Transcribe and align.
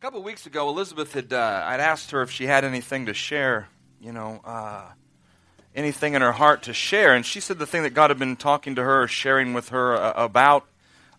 A 0.00 0.02
couple 0.02 0.20
of 0.20 0.24
weeks 0.24 0.46
ago, 0.46 0.70
Elizabeth 0.70 1.12
had 1.12 1.30
uh, 1.30 1.62
I'd 1.66 1.78
asked 1.78 2.12
her 2.12 2.22
if 2.22 2.30
she 2.30 2.46
had 2.46 2.64
anything 2.64 3.04
to 3.04 3.12
share, 3.12 3.68
you 4.00 4.12
know, 4.12 4.40
uh, 4.46 4.84
anything 5.76 6.14
in 6.14 6.22
her 6.22 6.32
heart 6.32 6.62
to 6.62 6.72
share, 6.72 7.14
and 7.14 7.26
she 7.26 7.38
said 7.38 7.58
the 7.58 7.66
thing 7.66 7.82
that 7.82 7.92
God 7.92 8.08
had 8.08 8.18
been 8.18 8.36
talking 8.36 8.74
to 8.76 8.82
her, 8.82 9.06
sharing 9.06 9.52
with 9.52 9.68
her 9.68 9.94
uh, 9.94 10.14
about 10.16 10.64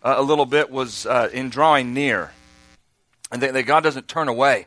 uh, 0.02 0.14
a 0.16 0.22
little 0.22 0.46
bit, 0.46 0.68
was 0.68 1.06
uh, 1.06 1.28
in 1.32 1.48
drawing 1.48 1.94
near, 1.94 2.32
and 3.30 3.40
that, 3.40 3.52
that, 3.52 3.62
God 3.66 3.84
doesn't 3.84 4.08
turn 4.08 4.26
away, 4.26 4.66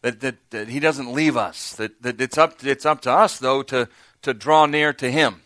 that, 0.00 0.18
that, 0.22 0.50
that 0.50 0.66
He 0.66 0.80
doesn't 0.80 1.12
leave 1.12 1.36
us, 1.36 1.74
that, 1.74 2.02
that 2.02 2.20
it's 2.20 2.36
up 2.36 2.64
it's 2.64 2.84
up 2.84 3.00
to 3.02 3.12
us 3.12 3.38
though 3.38 3.62
to 3.62 3.88
to 4.22 4.34
draw 4.34 4.66
near 4.66 4.92
to 4.94 5.08
Him. 5.08 5.40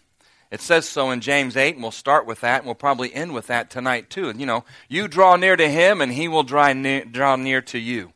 It 0.56 0.62
says 0.62 0.88
so 0.88 1.10
in 1.10 1.20
James 1.20 1.54
8, 1.54 1.74
and 1.74 1.82
we'll 1.82 1.92
start 1.92 2.24
with 2.24 2.40
that, 2.40 2.60
and 2.60 2.64
we'll 2.64 2.74
probably 2.74 3.14
end 3.14 3.34
with 3.34 3.48
that 3.48 3.68
tonight, 3.68 4.08
too. 4.08 4.30
And, 4.30 4.40
you 4.40 4.46
know, 4.46 4.64
you 4.88 5.06
draw 5.06 5.36
near 5.36 5.54
to 5.54 5.68
him, 5.68 6.00
and 6.00 6.10
he 6.10 6.28
will 6.28 6.44
draw 6.44 6.72
near, 6.72 7.04
draw 7.04 7.36
near 7.36 7.60
to 7.60 7.78
you. 7.78 8.14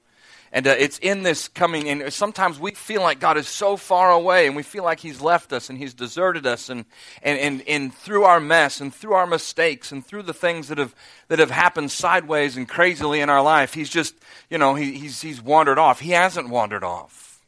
And 0.50 0.66
uh, 0.66 0.74
it's 0.78 0.96
in 1.00 1.22
this 1.22 1.48
coming, 1.48 1.86
and 1.90 2.10
sometimes 2.10 2.58
we 2.58 2.70
feel 2.70 3.02
like 3.02 3.20
God 3.20 3.36
is 3.36 3.46
so 3.46 3.76
far 3.76 4.10
away, 4.10 4.46
and 4.46 4.56
we 4.56 4.62
feel 4.62 4.82
like 4.82 5.00
He's 5.00 5.20
left 5.20 5.52
us 5.52 5.68
and 5.68 5.76
He's 5.76 5.92
deserted 5.92 6.46
us, 6.46 6.70
and, 6.70 6.86
and, 7.22 7.38
and, 7.38 7.62
and 7.68 7.94
through 7.94 8.24
our 8.24 8.40
mess, 8.40 8.80
and 8.80 8.94
through 8.94 9.12
our 9.12 9.26
mistakes, 9.26 9.92
and 9.92 10.02
through 10.02 10.22
the 10.22 10.32
things 10.32 10.68
that 10.68 10.78
have, 10.78 10.94
that 11.28 11.40
have 11.40 11.50
happened 11.50 11.90
sideways 11.90 12.56
and 12.56 12.66
crazily 12.66 13.20
in 13.20 13.28
our 13.28 13.42
life, 13.42 13.74
He's 13.74 13.90
just, 13.90 14.14
you 14.48 14.56
know, 14.56 14.74
he, 14.76 14.92
he's, 14.92 15.20
he's 15.20 15.42
wandered 15.42 15.78
off. 15.78 16.00
He 16.00 16.12
hasn't 16.12 16.48
wandered 16.48 16.84
off. 16.84 17.44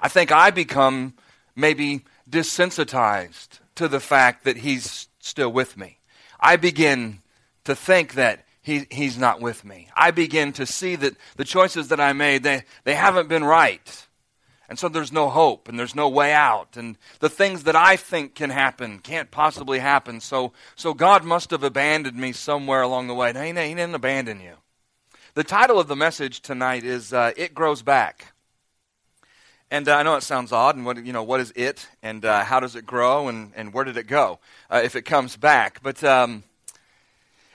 I 0.00 0.08
think 0.08 0.32
I 0.32 0.50
become 0.50 1.14
maybe 1.54 2.04
desensitized 2.28 3.60
to 3.76 3.88
the 3.88 4.00
fact 4.00 4.44
that 4.44 4.58
he's 4.58 5.08
still 5.20 5.50
with 5.52 5.76
me. 5.76 5.98
I 6.40 6.56
begin 6.56 7.22
to 7.64 7.74
think 7.74 8.14
that 8.14 8.44
he, 8.62 8.86
he's 8.90 9.16
not 9.16 9.40
with 9.40 9.64
me. 9.64 9.88
I 9.94 10.10
begin 10.10 10.52
to 10.54 10.66
see 10.66 10.96
that 10.96 11.14
the 11.36 11.44
choices 11.44 11.88
that 11.88 12.00
I 12.00 12.12
made, 12.12 12.42
they, 12.42 12.64
they 12.84 12.94
haven't 12.94 13.28
been 13.28 13.44
right. 13.44 14.06
And 14.68 14.78
so 14.78 14.88
there's 14.88 15.12
no 15.12 15.28
hope 15.28 15.68
and 15.68 15.78
there's 15.78 15.94
no 15.94 16.08
way 16.08 16.32
out. 16.32 16.76
And 16.76 16.98
the 17.20 17.28
things 17.28 17.62
that 17.62 17.76
I 17.76 17.96
think 17.96 18.34
can 18.34 18.50
happen 18.50 18.98
can't 18.98 19.30
possibly 19.30 19.78
happen. 19.78 20.20
So, 20.20 20.52
so 20.74 20.94
God 20.94 21.24
must 21.24 21.52
have 21.52 21.62
abandoned 21.62 22.16
me 22.16 22.32
somewhere 22.32 22.82
along 22.82 23.06
the 23.06 23.14
way. 23.14 23.32
No, 23.32 23.42
he, 23.42 23.48
he 23.48 23.74
didn't 23.74 23.94
abandon 23.94 24.40
you. 24.40 24.54
The 25.34 25.44
title 25.44 25.78
of 25.78 25.86
the 25.86 25.94
message 25.94 26.40
tonight 26.40 26.82
is 26.82 27.12
uh, 27.12 27.32
It 27.36 27.54
Grows 27.54 27.82
Back. 27.82 28.32
And 29.68 29.88
uh, 29.88 29.96
I 29.96 30.04
know 30.04 30.14
it 30.14 30.22
sounds 30.22 30.52
odd, 30.52 30.76
and 30.76 30.86
what 30.86 31.04
you 31.04 31.12
know, 31.12 31.24
what 31.24 31.40
is 31.40 31.52
it, 31.56 31.88
and 32.00 32.24
uh, 32.24 32.44
how 32.44 32.60
does 32.60 32.76
it 32.76 32.86
grow, 32.86 33.26
and, 33.26 33.52
and 33.56 33.72
where 33.72 33.84
did 33.84 33.96
it 33.96 34.06
go 34.06 34.38
uh, 34.70 34.80
if 34.84 34.94
it 34.94 35.02
comes 35.02 35.36
back? 35.36 35.82
But 35.82 36.04
um, 36.04 36.44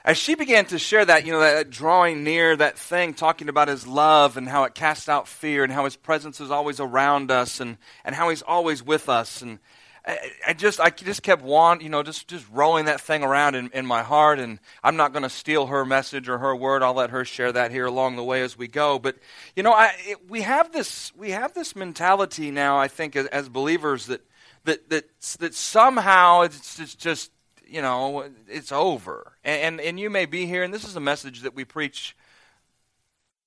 as 0.04 0.18
she 0.18 0.34
began 0.34 0.66
to 0.66 0.78
share 0.78 1.06
that, 1.06 1.24
you 1.24 1.32
know, 1.32 1.40
that 1.40 1.70
drawing 1.70 2.22
near, 2.22 2.54
that 2.54 2.76
thing, 2.76 3.14
talking 3.14 3.48
about 3.48 3.68
his 3.68 3.86
love 3.86 4.36
and 4.36 4.46
how 4.46 4.64
it 4.64 4.74
casts 4.74 5.08
out 5.08 5.26
fear, 5.26 5.64
and 5.64 5.72
how 5.72 5.86
his 5.86 5.96
presence 5.96 6.38
is 6.38 6.50
always 6.50 6.80
around 6.80 7.30
us, 7.30 7.60
and 7.60 7.78
and 8.04 8.14
how 8.14 8.28
he's 8.28 8.42
always 8.42 8.82
with 8.82 9.08
us, 9.08 9.40
and 9.40 9.58
I, 10.04 10.18
I 10.48 10.52
just 10.52 10.80
I 10.80 10.90
just 10.90 11.22
kept 11.22 11.42
want 11.42 11.82
you 11.82 11.88
know 11.88 12.02
just 12.02 12.26
just 12.26 12.46
rolling 12.50 12.86
that 12.86 13.00
thing 13.00 13.22
around 13.22 13.54
in, 13.54 13.70
in 13.72 13.86
my 13.86 14.02
heart, 14.02 14.38
and 14.38 14.58
I'm 14.82 14.96
not 14.96 15.12
going 15.12 15.22
to 15.22 15.30
steal 15.30 15.66
her 15.66 15.84
message 15.84 16.28
or 16.28 16.38
her 16.38 16.56
word. 16.56 16.82
I'll 16.82 16.94
let 16.94 17.10
her 17.10 17.24
share 17.24 17.52
that 17.52 17.70
here 17.70 17.86
along 17.86 18.16
the 18.16 18.24
way 18.24 18.42
as 18.42 18.58
we 18.58 18.66
go. 18.68 18.98
But 18.98 19.16
you 19.54 19.62
know, 19.62 19.72
I, 19.72 19.92
it, 20.00 20.28
we 20.28 20.42
have 20.42 20.72
this 20.72 21.12
we 21.14 21.30
have 21.30 21.54
this 21.54 21.76
mentality 21.76 22.50
now. 22.50 22.78
I 22.78 22.88
think 22.88 23.14
as, 23.14 23.26
as 23.26 23.48
believers 23.48 24.06
that 24.06 24.22
that 24.64 24.90
that 24.90 25.04
that 25.38 25.54
somehow 25.54 26.42
it's, 26.42 26.80
it's 26.80 26.94
just 26.96 27.30
you 27.64 27.80
know 27.80 28.28
it's 28.48 28.72
over. 28.72 29.32
And, 29.44 29.62
and 29.62 29.80
and 29.80 30.00
you 30.00 30.10
may 30.10 30.26
be 30.26 30.46
here, 30.46 30.64
and 30.64 30.74
this 30.74 30.84
is 30.84 30.96
a 30.96 31.00
message 31.00 31.42
that 31.42 31.54
we 31.54 31.64
preach 31.64 32.16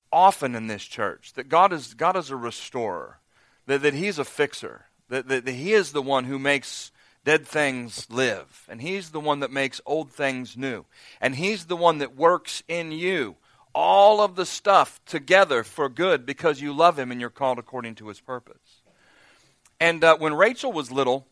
often 0.09 0.55
in 0.55 0.67
this 0.67 0.83
church 0.83 1.33
that 1.33 1.49
God 1.49 1.73
is 1.73 1.93
God 1.95 2.15
is 2.15 2.29
a 2.29 2.37
restorer, 2.37 3.19
that 3.65 3.81
that 3.81 3.93
He's 3.93 4.17
a 4.17 4.25
fixer 4.25 4.84
that, 5.09 5.27
that, 5.27 5.45
that 5.45 5.51
He 5.51 5.73
is 5.73 5.91
the 5.91 6.01
one 6.01 6.25
who 6.25 6.39
makes 6.39 6.91
dead 7.23 7.47
things 7.47 8.07
live, 8.09 8.65
and 8.69 8.81
He's 8.81 9.11
the 9.11 9.19
one 9.19 9.39
that 9.39 9.51
makes 9.51 9.81
old 9.85 10.11
things 10.11 10.55
new, 10.57 10.85
and 11.19 11.35
He's 11.35 11.65
the 11.65 11.77
one 11.77 11.99
that 11.99 12.15
works 12.15 12.63
in 12.67 12.91
you 12.91 13.35
all 13.75 14.21
of 14.21 14.35
the 14.35 14.45
stuff 14.45 15.01
together 15.05 15.61
for 15.61 15.89
good 15.89 16.25
because 16.25 16.61
you 16.61 16.71
love 16.71 16.97
Him 16.97 17.11
and 17.11 17.19
you're 17.19 17.29
called 17.29 17.59
according 17.59 17.95
to 17.95 18.07
His 18.07 18.21
purpose. 18.21 18.81
And 19.79 20.03
uh, 20.03 20.17
when 20.17 20.33
Rachel 20.33 20.71
was 20.71 20.91
little, 20.91 21.27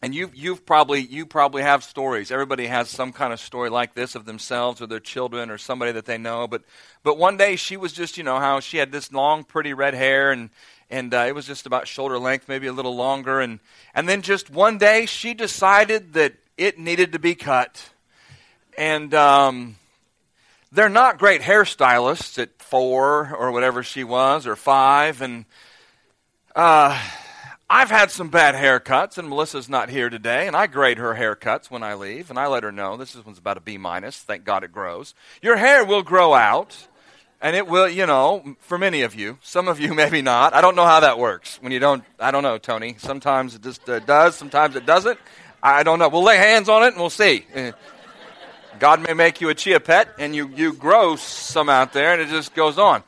and 0.00 0.14
you 0.14 0.30
you've 0.32 0.64
probably 0.64 1.00
you 1.00 1.26
probably 1.26 1.62
have 1.62 1.82
stories. 1.82 2.30
Everybody 2.30 2.66
has 2.66 2.88
some 2.88 3.12
kind 3.12 3.32
of 3.32 3.40
story 3.40 3.68
like 3.68 3.94
this 3.94 4.14
of 4.14 4.26
themselves 4.26 4.80
or 4.80 4.86
their 4.86 5.00
children 5.00 5.50
or 5.50 5.58
somebody 5.58 5.90
that 5.92 6.04
they 6.04 6.18
know. 6.18 6.46
But 6.46 6.62
but 7.02 7.18
one 7.18 7.36
day 7.36 7.56
she 7.56 7.76
was 7.76 7.92
just 7.92 8.16
you 8.16 8.22
know 8.22 8.38
how 8.38 8.60
she 8.60 8.76
had 8.76 8.92
this 8.92 9.12
long 9.12 9.42
pretty 9.42 9.72
red 9.72 9.94
hair 9.94 10.30
and 10.30 10.50
and 10.90 11.12
uh, 11.12 11.24
it 11.28 11.34
was 11.34 11.46
just 11.46 11.66
about 11.66 11.86
shoulder 11.86 12.18
length, 12.18 12.48
maybe 12.48 12.66
a 12.66 12.72
little 12.72 12.96
longer. 12.96 13.40
And, 13.40 13.60
and 13.94 14.08
then 14.08 14.22
just 14.22 14.50
one 14.50 14.78
day, 14.78 15.06
she 15.06 15.34
decided 15.34 16.14
that 16.14 16.34
it 16.56 16.78
needed 16.78 17.12
to 17.12 17.18
be 17.18 17.34
cut. 17.34 17.90
And 18.76 19.12
um, 19.14 19.76
they're 20.72 20.88
not 20.88 21.18
great 21.18 21.42
hairstylists 21.42 22.38
at 22.38 22.62
four 22.62 23.34
or 23.34 23.52
whatever 23.52 23.82
she 23.82 24.04
was, 24.04 24.46
or 24.46 24.56
five. 24.56 25.20
And 25.20 25.44
uh, 26.56 26.98
I've 27.70 27.90
had 27.90 28.10
some 28.10 28.28
bad 28.30 28.54
haircuts, 28.54 29.18
and 29.18 29.28
Melissa's 29.28 29.68
not 29.68 29.90
here 29.90 30.08
today, 30.08 30.46
and 30.46 30.56
I 30.56 30.66
grade 30.66 30.96
her 30.96 31.14
haircuts 31.14 31.70
when 31.70 31.82
I 31.82 31.94
leave, 31.94 32.30
and 32.30 32.38
I 32.38 32.46
let 32.46 32.62
her 32.62 32.72
know 32.72 32.96
this 32.96 33.14
one's 33.14 33.38
about 33.38 33.58
a 33.58 33.60
B 33.60 33.76
minus. 33.76 34.18
Thank 34.18 34.44
God 34.44 34.64
it 34.64 34.72
grows. 34.72 35.14
Your 35.42 35.56
hair 35.56 35.84
will 35.84 36.02
grow 36.02 36.32
out. 36.32 36.88
And 37.40 37.54
it 37.54 37.68
will, 37.68 37.88
you 37.88 38.04
know, 38.06 38.56
for 38.60 38.78
many 38.78 39.02
of 39.02 39.14
you, 39.14 39.38
some 39.42 39.68
of 39.68 39.78
you 39.78 39.94
maybe 40.02 40.22
not. 40.22 40.54
I 40.54 40.60
don't 40.60 40.76
know 40.76 40.84
how 40.84 41.00
that 41.00 41.18
works. 41.18 41.58
When 41.62 41.72
you 41.72 41.78
don't, 41.78 42.04
I 42.18 42.30
don't 42.30 42.42
know, 42.42 42.58
Tony. 42.58 42.96
Sometimes 42.98 43.54
it 43.54 43.62
just 43.62 43.88
uh, 43.88 44.00
does, 44.00 44.34
sometimes 44.34 44.76
it 44.76 44.86
doesn't. 44.86 45.18
I 45.62 45.82
don't 45.82 45.98
know. 45.98 46.08
We'll 46.08 46.22
lay 46.22 46.36
hands 46.36 46.68
on 46.68 46.82
it 46.84 46.88
and 46.88 46.96
we'll 46.96 47.10
see. 47.10 47.44
Uh, 47.54 47.72
God 48.78 49.02
may 49.02 49.12
make 49.12 49.40
you 49.40 49.48
a 49.48 49.54
chia 49.54 49.80
pet 49.80 50.08
and 50.18 50.34
you, 50.34 50.48
you 50.48 50.72
grow 50.72 51.16
some 51.16 51.68
out 51.68 51.92
there 51.92 52.12
and 52.12 52.22
it 52.22 52.28
just 52.28 52.54
goes 52.54 52.78
on. 52.78 53.02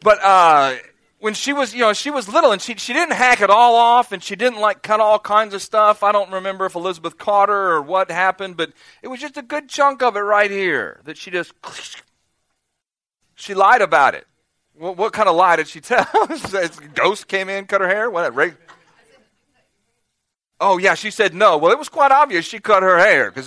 But 0.00 0.22
uh, 0.22 0.76
when 1.18 1.34
she 1.34 1.52
was, 1.52 1.74
you 1.74 1.80
know, 1.80 1.92
she 1.92 2.10
was 2.10 2.28
little 2.28 2.52
and 2.52 2.60
she, 2.60 2.74
she 2.76 2.92
didn't 2.92 3.14
hack 3.14 3.40
it 3.40 3.50
all 3.50 3.74
off 3.76 4.12
and 4.12 4.22
she 4.22 4.36
didn't 4.36 4.60
like 4.60 4.82
cut 4.82 5.00
all 5.00 5.18
kinds 5.18 5.54
of 5.54 5.62
stuff. 5.62 6.02
I 6.02 6.12
don't 6.12 6.30
remember 6.32 6.66
if 6.66 6.74
Elizabeth 6.74 7.18
caught 7.18 7.48
her 7.48 7.72
or 7.72 7.82
what 7.82 8.10
happened, 8.10 8.56
but 8.56 8.72
it 9.02 9.08
was 9.08 9.20
just 9.20 9.36
a 9.36 9.42
good 9.42 9.68
chunk 9.68 10.02
of 10.02 10.16
it 10.16 10.20
right 10.20 10.50
here 10.50 11.00
that 11.04 11.16
she 11.16 11.30
just 11.30 11.52
she 13.34 13.54
lied 13.54 13.82
about 13.82 14.14
it. 14.14 14.26
What, 14.74 14.96
what 14.96 15.12
kind 15.12 15.28
of 15.28 15.36
lie 15.36 15.56
did 15.56 15.68
she 15.68 15.80
tell? 15.80 16.06
Ghost 16.94 17.28
came 17.28 17.48
in, 17.48 17.66
cut 17.66 17.80
her 17.80 17.88
hair? 17.88 18.10
What? 18.10 18.34
Right? 18.34 18.54
Oh, 20.60 20.78
yeah, 20.78 20.94
she 20.94 21.10
said 21.10 21.34
no. 21.34 21.58
Well, 21.58 21.72
it 21.72 21.78
was 21.78 21.88
quite 21.88 22.12
obvious 22.12 22.44
she 22.44 22.60
cut 22.60 22.82
her 22.82 22.98
hair 22.98 23.30
because 23.30 23.46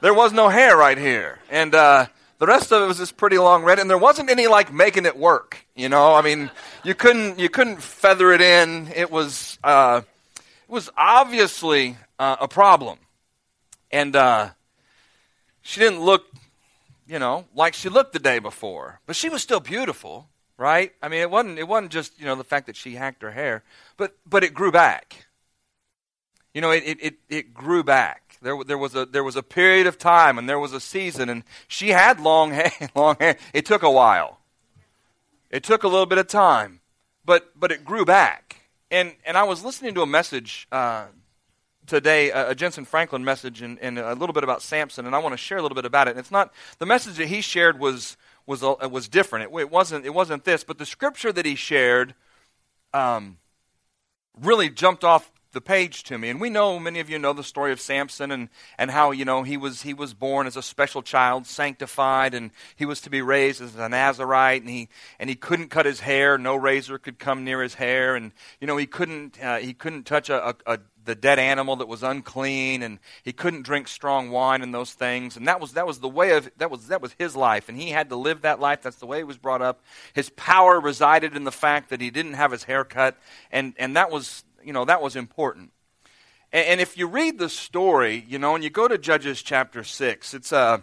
there 0.00 0.14
was 0.14 0.32
no 0.32 0.48
hair 0.48 0.76
right 0.76 0.96
here. 0.96 1.40
And 1.50 1.74
uh, 1.74 2.06
the 2.38 2.46
rest 2.46 2.72
of 2.72 2.82
it 2.82 2.86
was 2.86 2.98
just 2.98 3.16
pretty 3.16 3.38
long 3.38 3.64
red, 3.64 3.78
and 3.78 3.88
there 3.88 3.98
wasn't 3.98 4.30
any 4.30 4.46
like 4.46 4.72
making 4.72 5.06
it 5.06 5.16
work. 5.16 5.66
You 5.74 5.88
know, 5.88 6.14
I 6.14 6.22
mean, 6.22 6.50
you 6.82 6.94
couldn't 6.94 7.38
you 7.38 7.48
couldn't 7.48 7.82
feather 7.82 8.32
it 8.32 8.40
in. 8.40 8.88
It 8.94 9.10
was 9.10 9.58
uh, 9.64 10.02
it 10.36 10.70
was 10.72 10.90
obviously 10.96 11.96
uh, 12.18 12.36
a 12.40 12.48
problem, 12.48 12.98
and 13.90 14.14
uh, 14.14 14.50
she 15.62 15.80
didn't 15.80 16.02
look 16.02 16.26
you 17.06 17.18
know, 17.18 17.46
like 17.54 17.74
she 17.74 17.88
looked 17.88 18.12
the 18.12 18.18
day 18.18 18.38
before. 18.38 19.00
But 19.06 19.16
she 19.16 19.28
was 19.28 19.42
still 19.42 19.60
beautiful, 19.60 20.28
right? 20.56 20.92
I 21.02 21.08
mean, 21.08 21.20
it 21.20 21.30
wasn't 21.30 21.58
it 21.58 21.68
wasn't 21.68 21.92
just, 21.92 22.18
you 22.18 22.26
know, 22.26 22.34
the 22.34 22.44
fact 22.44 22.66
that 22.66 22.76
she 22.76 22.94
hacked 22.94 23.22
her 23.22 23.32
hair, 23.32 23.62
but 23.96 24.16
but 24.26 24.44
it 24.44 24.54
grew 24.54 24.72
back. 24.72 25.26
You 26.52 26.60
know, 26.60 26.70
it 26.70 26.84
it 26.86 27.14
it 27.28 27.54
grew 27.54 27.82
back. 27.82 28.38
There 28.42 28.62
there 28.64 28.78
was 28.78 28.94
a 28.94 29.06
there 29.06 29.24
was 29.24 29.36
a 29.36 29.42
period 29.42 29.86
of 29.86 29.98
time 29.98 30.38
and 30.38 30.48
there 30.48 30.58
was 30.58 30.72
a 30.72 30.80
season 30.80 31.28
and 31.28 31.44
she 31.68 31.90
had 31.90 32.20
long 32.20 32.52
hair, 32.52 32.72
long 32.94 33.16
hair. 33.18 33.36
It 33.52 33.66
took 33.66 33.82
a 33.82 33.90
while. 33.90 34.40
It 35.50 35.62
took 35.62 35.84
a 35.84 35.88
little 35.88 36.06
bit 36.06 36.18
of 36.18 36.26
time, 36.26 36.80
but 37.24 37.58
but 37.58 37.70
it 37.70 37.84
grew 37.84 38.04
back. 38.04 38.60
And 38.90 39.14
and 39.26 39.36
I 39.36 39.44
was 39.44 39.64
listening 39.64 39.94
to 39.94 40.02
a 40.02 40.06
message 40.06 40.68
uh, 40.70 41.06
today 41.86 42.30
a, 42.30 42.54
Jentezen 42.54 42.86
Franklin 42.86 43.24
message 43.24 43.62
and, 43.62 43.78
and, 43.80 43.98
a 43.98 44.14
little 44.14 44.32
bit 44.32 44.44
about 44.44 44.62
Samson, 44.62 45.06
and 45.06 45.14
I 45.14 45.18
want 45.18 45.32
to 45.32 45.36
share 45.36 45.58
a 45.58 45.62
little 45.62 45.76
bit 45.76 45.84
about 45.84 46.08
it. 46.08 46.12
And 46.12 46.20
it's 46.20 46.30
not 46.30 46.52
the 46.78 46.86
message 46.86 47.16
that 47.16 47.28
he 47.28 47.40
shared 47.40 47.78
was 47.78 48.16
was 48.46 48.62
uh, 48.62 48.76
was 48.90 49.08
different. 49.08 49.52
It, 49.52 49.58
it 49.58 49.70
wasn't 49.70 50.04
it 50.06 50.14
wasn't 50.14 50.44
this, 50.44 50.64
but 50.64 50.78
the 50.78 50.86
scripture 50.86 51.32
that 51.32 51.46
he 51.46 51.54
shared 51.54 52.14
um, 52.92 53.38
really 54.40 54.68
jumped 54.68 55.04
off 55.04 55.30
the 55.54 55.60
page 55.60 56.02
to 56.04 56.18
me. 56.18 56.28
And 56.28 56.40
we 56.40 56.50
know 56.50 56.78
many 56.78 57.00
of 57.00 57.08
you 57.08 57.18
know 57.18 57.32
the 57.32 57.42
story 57.42 57.72
of 57.72 57.80
Samson 57.80 58.30
and, 58.30 58.50
and 58.76 58.90
how 58.90 59.12
you 59.12 59.24
know 59.24 59.42
he 59.42 59.56
was 59.56 59.82
he 59.82 59.94
was 59.94 60.12
born 60.12 60.46
as 60.46 60.56
a 60.56 60.62
special 60.62 61.00
child, 61.00 61.46
sanctified, 61.46 62.34
and 62.34 62.50
he 62.76 62.84
was 62.84 63.00
to 63.02 63.10
be 63.10 63.22
raised 63.22 63.62
as 63.62 63.74
a 63.76 63.88
Nazarite, 63.88 64.60
and 64.60 64.70
he 64.70 64.88
and 65.18 65.30
he 65.30 65.36
couldn't 65.36 65.68
cut 65.68 65.86
his 65.86 66.00
hair. 66.00 66.36
No 66.36 66.56
razor 66.56 66.98
could 66.98 67.18
come 67.18 67.44
near 67.44 67.62
his 67.62 67.74
hair, 67.74 68.14
and 68.14 68.32
you 68.60 68.66
know 68.66 68.76
he 68.76 68.86
couldn't 68.86 69.42
uh, 69.42 69.58
he 69.58 69.72
couldn't 69.72 70.04
touch 70.04 70.28
a, 70.28 70.50
a, 70.50 70.54
a 70.66 70.78
the 71.04 71.14
dead 71.14 71.38
animal 71.38 71.76
that 71.76 71.88
was 71.88 72.02
unclean, 72.02 72.82
and 72.82 72.98
he 73.22 73.32
couldn't 73.32 73.62
drink 73.62 73.88
strong 73.88 74.30
wine 74.30 74.62
and 74.62 74.74
those 74.74 74.92
things. 74.92 75.36
And 75.36 75.46
that 75.48 75.60
was 75.60 75.72
that 75.72 75.86
was 75.86 76.00
the 76.00 76.08
way 76.08 76.32
of 76.32 76.50
that 76.58 76.70
was 76.70 76.88
that 76.88 77.02
was 77.02 77.14
his 77.18 77.36
life, 77.36 77.68
and 77.68 77.78
he 77.78 77.90
had 77.90 78.08
to 78.10 78.16
live 78.16 78.42
that 78.42 78.60
life. 78.60 78.82
That's 78.82 78.96
the 78.96 79.06
way 79.06 79.18
he 79.18 79.24
was 79.24 79.38
brought 79.38 79.62
up. 79.62 79.82
His 80.12 80.30
power 80.30 80.80
resided 80.80 81.36
in 81.36 81.44
the 81.44 81.52
fact 81.52 81.90
that 81.90 82.00
he 82.00 82.10
didn't 82.10 82.34
have 82.34 82.52
his 82.52 82.64
hair 82.64 82.84
cut, 82.84 83.16
and 83.50 83.74
and 83.78 83.96
that 83.96 84.10
was 84.10 84.44
you 84.62 84.72
know 84.72 84.84
that 84.84 85.02
was 85.02 85.16
important. 85.16 85.70
And, 86.52 86.66
and 86.66 86.80
if 86.80 86.96
you 86.96 87.06
read 87.06 87.38
the 87.38 87.48
story, 87.48 88.24
you 88.28 88.38
know, 88.38 88.54
and 88.54 88.64
you 88.64 88.70
go 88.70 88.88
to 88.88 88.98
Judges 88.98 89.42
chapter 89.42 89.84
six, 89.84 90.34
it's 90.34 90.52
a 90.52 90.82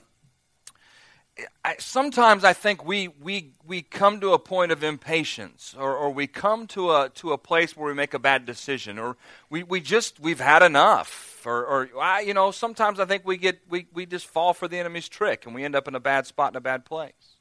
I, 1.64 1.76
sometimes 1.80 2.44
I 2.44 2.54
think 2.54 2.86
we, 2.86 3.08
we, 3.08 3.52
we 3.66 3.82
come 3.82 4.20
to 4.22 4.34
a 4.34 4.40
point 4.40 4.72
of 4.72 4.84
impatience 4.84 5.76
or, 5.78 5.96
or 5.96 6.12
we 6.12 6.28
come 6.28 6.68
to 6.68 6.92
a, 6.92 7.10
to 7.16 7.32
a 7.34 7.38
place 7.38 7.76
where 7.76 7.88
we 7.88 7.94
make 7.94 8.14
a 8.14 8.20
bad 8.20 8.46
decision 8.46 8.98
or 8.98 9.18
we, 9.50 9.64
we 9.64 9.80
just, 9.80 10.20
we've 10.20 10.40
had 10.40 10.64
enough 10.64 11.42
or, 11.46 11.66
or 11.66 11.90
I, 12.00 12.22
you 12.22 12.34
know, 12.34 12.52
sometimes 12.52 13.00
I 13.00 13.06
think 13.06 13.26
we 13.26 13.38
get, 13.38 13.60
we, 13.70 13.88
we 13.94 14.06
just 14.06 14.28
fall 14.28 14.54
for 14.54 14.68
the 14.68 14.80
enemy's 14.80 15.10
trick 15.10 15.46
and 15.46 15.56
we 15.56 15.64
end 15.64 15.76
up 15.76 15.88
in 15.88 15.96
a 15.96 16.00
bad 16.00 16.28
spot 16.28 16.54
in 16.54 16.58
a 16.58 16.62
bad 16.62 16.86
place. 16.86 17.38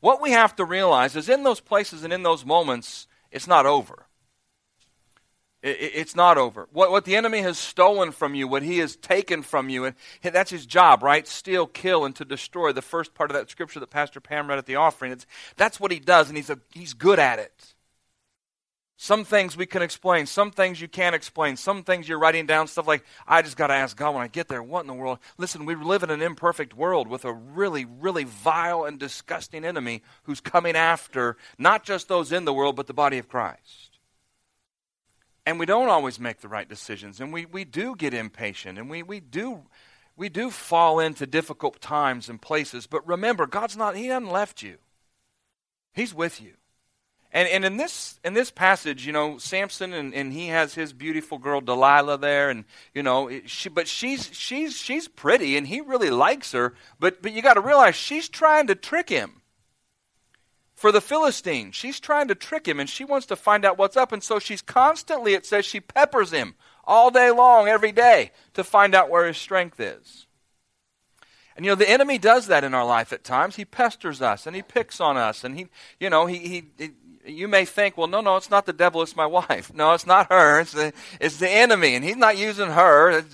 What 0.00 0.20
we 0.20 0.32
have 0.32 0.56
to 0.56 0.64
realize 0.64 1.14
is 1.16 1.28
in 1.28 1.42
those 1.42 1.60
places 1.60 2.02
and 2.02 2.12
in 2.12 2.22
those 2.22 2.44
moments, 2.44 3.06
it's 3.30 3.46
not 3.46 3.66
over. 3.66 4.06
It's 5.62 6.16
not 6.16 6.38
over. 6.38 6.68
What, 6.72 7.04
the 7.04 7.14
enemy 7.14 7.38
has 7.42 7.56
stolen 7.56 8.10
from 8.10 8.34
you, 8.34 8.48
what 8.48 8.64
he 8.64 8.78
has 8.78 8.96
taken 8.96 9.42
from 9.42 9.68
you, 9.68 9.84
and 9.84 9.94
that's 10.22 10.50
his 10.50 10.66
job, 10.66 11.04
right? 11.04 11.26
Steal, 11.26 11.68
kill, 11.68 12.04
and 12.04 12.16
to 12.16 12.24
destroy. 12.24 12.72
The 12.72 12.82
first 12.82 13.14
part 13.14 13.30
of 13.30 13.36
that 13.36 13.48
scripture 13.48 13.78
that 13.78 13.90
Pastor 13.90 14.20
Pam 14.20 14.48
read 14.48 14.58
at 14.58 14.66
the 14.66 14.74
offering, 14.74 15.12
it's, 15.12 15.24
that's 15.56 15.78
what 15.78 15.92
he 15.92 16.00
does, 16.00 16.28
and 16.28 16.36
he's, 16.36 16.50
a, 16.50 16.58
he's 16.72 16.94
good 16.94 17.20
at 17.20 17.38
it. 17.38 17.74
Some 18.96 19.24
things 19.24 19.56
we 19.56 19.66
can 19.66 19.82
explain, 19.82 20.26
some 20.26 20.50
things 20.50 20.80
you 20.80 20.88
can't 20.88 21.14
explain, 21.14 21.56
some 21.56 21.84
things 21.84 22.08
you're 22.08 22.18
writing 22.18 22.46
down, 22.46 22.66
stuff 22.66 22.88
like, 22.88 23.04
I 23.26 23.42
just 23.42 23.56
got 23.56 23.68
to 23.68 23.74
ask 23.74 23.96
God 23.96 24.14
when 24.14 24.24
I 24.24 24.28
get 24.28 24.48
there, 24.48 24.64
what 24.64 24.80
in 24.80 24.88
the 24.88 24.94
world? 24.94 25.18
Listen, 25.38 25.64
we 25.64 25.76
live 25.76 26.02
in 26.02 26.10
an 26.10 26.22
imperfect 26.22 26.74
world 26.74 27.06
with 27.06 27.24
a 27.24 27.32
really, 27.32 27.84
really 27.84 28.24
vile 28.24 28.84
and 28.84 28.98
disgusting 28.98 29.64
enemy 29.64 30.02
who's 30.24 30.40
coming 30.40 30.74
after 30.74 31.36
not 31.56 31.84
just 31.84 32.08
those 32.08 32.32
in 32.32 32.44
the 32.44 32.52
world, 32.52 32.74
but 32.74 32.88
the 32.88 32.94
body 32.94 33.18
of 33.18 33.28
Christ. 33.28 33.91
And 35.44 35.58
we 35.58 35.66
don't 35.66 35.88
always 35.88 36.20
make 36.20 36.40
the 36.40 36.48
right 36.48 36.68
decisions, 36.68 37.20
and 37.20 37.32
we, 37.32 37.46
we 37.46 37.64
do 37.64 37.96
get 37.96 38.14
impatient, 38.14 38.78
and 38.78 38.88
we, 38.88 39.02
we 39.02 39.18
do 39.18 39.62
we 40.14 40.28
do 40.28 40.50
fall 40.50 41.00
into 41.00 41.26
difficult 41.26 41.80
times 41.80 42.28
and 42.28 42.40
places. 42.40 42.86
But 42.86 43.06
remember, 43.08 43.46
God's 43.46 43.76
not 43.76 43.96
He 43.96 44.06
hasn't 44.06 44.30
left 44.30 44.62
you. 44.62 44.76
He's 45.94 46.14
with 46.14 46.40
you. 46.40 46.52
And, 47.34 47.48
and 47.48 47.64
in 47.64 47.78
this 47.78 48.20
in 48.24 48.34
this 48.34 48.50
passage, 48.50 49.06
you 49.06 49.12
know, 49.12 49.38
Samson 49.38 49.94
and, 49.94 50.14
and 50.14 50.34
he 50.34 50.48
has 50.48 50.74
his 50.74 50.92
beautiful 50.92 51.38
girl 51.38 51.62
Delilah 51.62 52.18
there, 52.18 52.50
and 52.50 52.64
you 52.94 53.02
know, 53.02 53.30
she, 53.46 53.70
but 53.70 53.88
she's 53.88 54.28
she's 54.32 54.76
she's 54.76 55.08
pretty, 55.08 55.56
and 55.56 55.66
he 55.66 55.80
really 55.80 56.10
likes 56.10 56.52
her. 56.52 56.74
But 57.00 57.22
but 57.22 57.32
you 57.32 57.40
got 57.40 57.54
to 57.54 57.62
realize 57.62 57.94
she's 57.94 58.28
trying 58.28 58.66
to 58.66 58.74
trick 58.74 59.08
him 59.08 59.41
for 60.82 60.90
the 60.90 61.00
Philistine. 61.00 61.70
She's 61.70 62.00
trying 62.00 62.26
to 62.26 62.34
trick 62.34 62.66
him 62.66 62.80
and 62.80 62.90
she 62.90 63.04
wants 63.04 63.26
to 63.26 63.36
find 63.36 63.64
out 63.64 63.78
what's 63.78 63.96
up. 63.96 64.10
And 64.10 64.20
so 64.20 64.40
she's 64.40 64.60
constantly, 64.60 65.32
it 65.32 65.46
says, 65.46 65.64
she 65.64 65.78
peppers 65.78 66.32
him 66.32 66.56
all 66.84 67.08
day 67.12 67.30
long, 67.30 67.68
every 67.68 67.92
day, 67.92 68.32
to 68.54 68.64
find 68.64 68.92
out 68.92 69.08
where 69.08 69.28
his 69.28 69.36
strength 69.36 69.78
is. 69.78 70.26
And 71.56 71.64
you 71.64 71.70
know, 71.70 71.76
the 71.76 71.88
enemy 71.88 72.18
does 72.18 72.48
that 72.48 72.64
in 72.64 72.74
our 72.74 72.84
life 72.84 73.12
at 73.12 73.22
times. 73.22 73.54
He 73.54 73.64
pesters 73.64 74.20
us 74.20 74.44
and 74.44 74.56
he 74.56 74.62
picks 74.62 75.00
on 75.00 75.16
us. 75.16 75.44
And 75.44 75.56
he, 75.56 75.68
you 76.00 76.10
know, 76.10 76.26
he, 76.26 76.38
he, 76.38 76.64
he 76.76 76.90
you 77.24 77.46
may 77.46 77.64
think, 77.64 77.96
well, 77.96 78.08
no, 78.08 78.20
no, 78.20 78.36
it's 78.36 78.50
not 78.50 78.66
the 78.66 78.72
devil, 78.72 79.02
it's 79.02 79.14
my 79.14 79.26
wife. 79.26 79.72
No, 79.82 79.92
it's 79.92 80.06
not 80.06 80.32
her, 80.32 80.58
it's 80.58 80.72
the, 80.72 80.92
it's 81.20 81.36
the 81.36 81.48
enemy. 81.48 81.94
And 81.94 82.04
he's 82.04 82.16
not 82.16 82.36
using 82.36 82.70
her. 82.70 83.24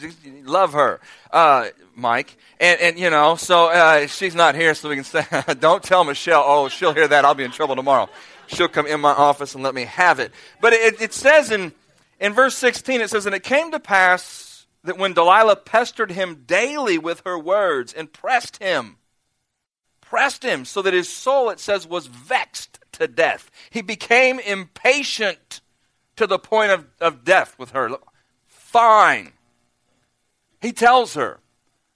Love 0.44 0.75
her, 0.75 1.01
uh, 1.33 1.69
Mike. 1.99 2.37
And, 2.61 2.81
and, 2.81 2.99
you 2.99 3.11
know, 3.11 3.37
so 3.37 3.67
uh, 3.67 4.06
she's 4.06 4.35
not 4.35 4.55
here, 4.55 4.75
so 4.75 4.89
we 4.89 4.95
can 4.97 5.05
say, 5.05 5.27
don't 5.61 5.83
tell 5.83 6.05
Michelle, 6.05 6.43
oh, 6.47 6.69
she'll 6.69 6.95
hear 6.95 7.09
that, 7.09 7.25
I'll 7.25 7.35
be 7.35 7.45
in 7.45 7.50
trouble 7.50 7.77
tomorrow. 7.77 8.09
She'll 8.47 8.69
come 8.69 8.87
in 8.87 9.00
my 9.00 9.12
office 9.12 9.55
and 9.55 9.62
let 9.62 9.75
me 9.75 9.85
have 9.85 10.19
it. 10.21 10.33
But 10.61 10.73
it, 10.73 11.00
it 11.00 11.12
says 11.12 11.50
in, 11.50 11.73
in 12.19 12.33
verse 12.33 12.56
16, 12.56 13.00
it 13.00 13.11
says, 13.11 13.27
And 13.27 13.35
it 13.35 13.43
came 13.43 13.71
to 13.73 13.81
pass 13.81 14.67
that 14.85 14.97
when 14.97 15.12
Delilah 15.12 15.56
pestered 15.56 16.12
him 16.12 16.45
daily 16.47 16.97
with 16.99 17.23
her 17.27 17.39
words 17.39 17.93
and 17.93 18.12
pressed 18.12 18.56
him, 18.56 18.97
pressed 20.01 20.43
him 20.43 20.65
so 20.65 20.81
that 20.83 20.94
his 20.94 21.09
soul, 21.09 21.51
it 21.51 21.61
says, 21.61 21.87
was 21.87 22.06
vexed 22.06 22.79
to 22.93 23.06
death. 23.06 23.51
He 23.71 23.83
became 23.83 24.39
impatient 24.41 25.61
to 26.17 26.27
the 26.27 26.39
point 26.39 26.71
of, 26.71 26.87
of 27.01 27.25
death 27.25 27.55
with 27.59 27.73
her. 27.73 27.91
Fine. 28.47 29.33
He 30.61 30.73
tells 30.73 31.15
her 31.15 31.39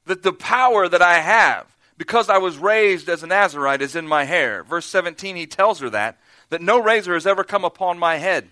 that 0.06 0.22
the 0.22 0.32
power 0.32 0.88
that 0.88 1.02
I 1.02 1.19
have, 1.19 1.76
because 1.96 2.28
I 2.28 2.38
was 2.38 2.58
raised 2.58 3.08
as 3.08 3.22
a 3.22 3.26
Nazarite, 3.26 3.82
is 3.82 3.96
in 3.96 4.06
my 4.06 4.25
hair. 4.25 4.64
Verse 4.64 4.87
17, 4.87 5.37
he 5.37 5.46
tells 5.46 5.81
her 5.81 5.90
that, 5.90 6.19
that 6.50 6.60
no 6.60 6.82
razor 6.82 7.14
has 7.14 7.26
ever 7.26 7.44
come 7.44 7.64
upon 7.64 7.99
my 7.99 8.16
head. 8.16 8.50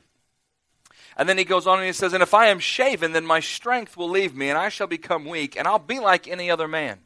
And 1.16 1.28
then 1.28 1.38
he 1.38 1.44
goes 1.44 1.66
on 1.66 1.78
and 1.78 1.86
he 1.86 1.92
says, 1.92 2.12
And 2.12 2.22
if 2.22 2.32
I 2.32 2.46
am 2.46 2.60
shaven, 2.60 3.12
then 3.12 3.26
my 3.26 3.40
strength 3.40 3.96
will 3.96 4.08
leave 4.08 4.34
me, 4.34 4.48
and 4.48 4.56
I 4.56 4.68
shall 4.68 4.86
become 4.86 5.26
weak, 5.26 5.56
and 5.56 5.66
I'll 5.66 5.78
be 5.78 5.98
like 5.98 6.28
any 6.28 6.50
other 6.50 6.68
man. 6.68 7.00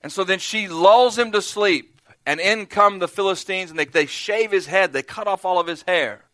And 0.00 0.12
so 0.12 0.22
then 0.22 0.38
she 0.38 0.68
lulls 0.68 1.18
him 1.18 1.32
to 1.32 1.42
sleep, 1.42 2.00
and 2.24 2.38
in 2.40 2.66
come 2.66 2.98
the 2.98 3.08
Philistines, 3.08 3.70
and 3.70 3.78
they, 3.78 3.86
they 3.86 4.06
shave 4.06 4.52
his 4.52 4.66
head, 4.66 4.92
they 4.92 5.02
cut 5.02 5.26
off 5.26 5.44
all 5.44 5.58
of 5.58 5.66
his 5.66 5.82
hair. 5.82 6.24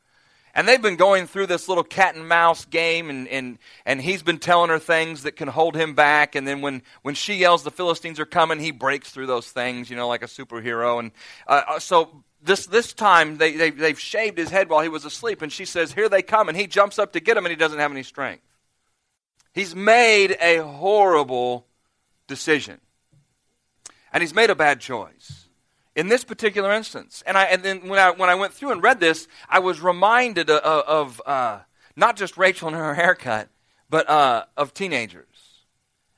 And 0.55 0.69
they've 0.69 0.81
been 0.81 0.97
going 0.97 1.27
through 1.27 1.49
this 1.49 1.69
little 1.69 1.85
cat 1.85 2.15
and 2.15 2.29
mouse 2.29 2.65
game, 2.65 3.11
and, 3.11 3.27
and, 3.29 3.59
and 3.85 4.01
he's 4.01 4.23
been 4.23 4.39
telling 4.39 4.71
her 4.71 4.79
things 4.79 5.25
that 5.25 5.37
can 5.37 5.49
hold 5.49 5.75
him 5.75 5.95
back. 5.95 6.37
And 6.37 6.47
then 6.47 6.61
when, 6.61 6.83
when 7.03 7.15
she 7.15 7.35
yells, 7.35 7.65
the 7.65 7.71
Philistines 7.71 8.21
are 8.21 8.27
coming, 8.27 8.61
he 8.61 8.71
breaks 8.71 9.11
through 9.11 9.27
those 9.27 9.51
things, 9.51 9.91
you 9.91 9.97
know, 9.97 10.07
like 10.07 10.23
a 10.23 10.27
superhero. 10.27 11.01
And 11.01 11.11
uh, 11.49 11.63
uh 11.69 11.79
so 11.81 12.23
this, 12.43 12.67
this 12.67 12.93
time 12.93 13.39
they, 13.39 13.57
they, 13.57 13.71
they've 13.71 13.99
shaved 13.99 14.39
his 14.39 14.51
head 14.51 14.69
while 14.69 14.83
he 14.83 14.89
was 14.89 15.05
asleep, 15.05 15.43
and 15.43 15.53
she 15.53 15.65
says, 15.65 15.93
Here 15.93 16.09
they 16.09 16.23
come. 16.23 16.49
And 16.49 16.57
he 16.57 16.67
jumps 16.67 16.99
up 16.99 17.13
to 17.13 17.21
get 17.21 17.37
him, 17.37 17.45
and 17.45 17.51
he 17.51 17.57
doesn't 17.57 17.79
have 17.81 17.91
any 17.91 18.05
strength. 18.05 18.45
He's 19.53 19.75
made 19.75 20.37
a 20.41 20.59
horrible 20.59 21.67
decision 22.27 22.81
and 24.13 24.23
he's 24.23 24.35
made 24.35 24.51
a 24.51 24.55
bad 24.55 24.81
choice 24.81 25.44
in 25.97 26.09
this 26.09 26.25
particular 26.25 26.73
instance. 26.73 27.23
And, 27.27 27.37
I, 27.37 27.45
and 27.45 27.63
then 27.63 27.89
when 27.89 27.99
I, 27.99 28.11
when 28.11 28.29
I 28.29 28.35
went 28.35 28.53
through 28.53 28.73
and 28.73 28.83
read 28.83 29.01
this, 29.01 29.29
I 29.49 29.61
was 29.61 29.81
reminded 29.81 30.51
of, 30.51 30.63
of 31.19 31.23
uh, 31.27 31.61
not 31.97 32.17
just 32.17 32.37
Rachel 32.37 32.69
and 32.69 32.77
her 32.77 32.95
haircut, 32.95 33.49
but 33.89 34.09
uh, 34.09 34.45
of 34.57 34.75
teenagers. 34.75 35.27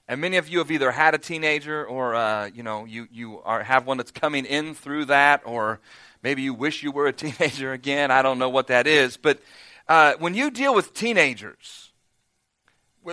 And 0.08 0.20
many 0.20 0.36
of 0.36 0.48
you 0.48 0.58
have 0.58 0.70
either 0.70 0.92
had 0.92 1.14
a 1.14 1.18
teenager 1.18 1.84
or 1.84 2.14
uh, 2.14 2.46
you 2.54 2.62
know 2.62 2.84
you, 2.84 3.08
you 3.10 3.40
are, 3.40 3.62
have 3.62 3.86
one 3.86 3.96
that's 3.96 4.12
coming 4.12 4.44
in 4.44 4.74
through 4.74 5.06
that, 5.06 5.42
or 5.44 5.80
maybe 6.22 6.42
you 6.42 6.54
wish 6.54 6.82
you 6.82 6.92
were 6.92 7.08
a 7.08 7.12
teenager 7.24 7.72
again. 7.72 8.10
I 8.10 8.22
don't 8.22 8.38
know 8.38 8.48
what 8.48 8.68
that 8.68 8.86
is. 8.86 9.16
But 9.16 9.40
uh, 9.88 10.14
when 10.18 10.34
you 10.34 10.50
deal 10.50 10.74
with 10.74 10.94
teenagers, 10.94 11.85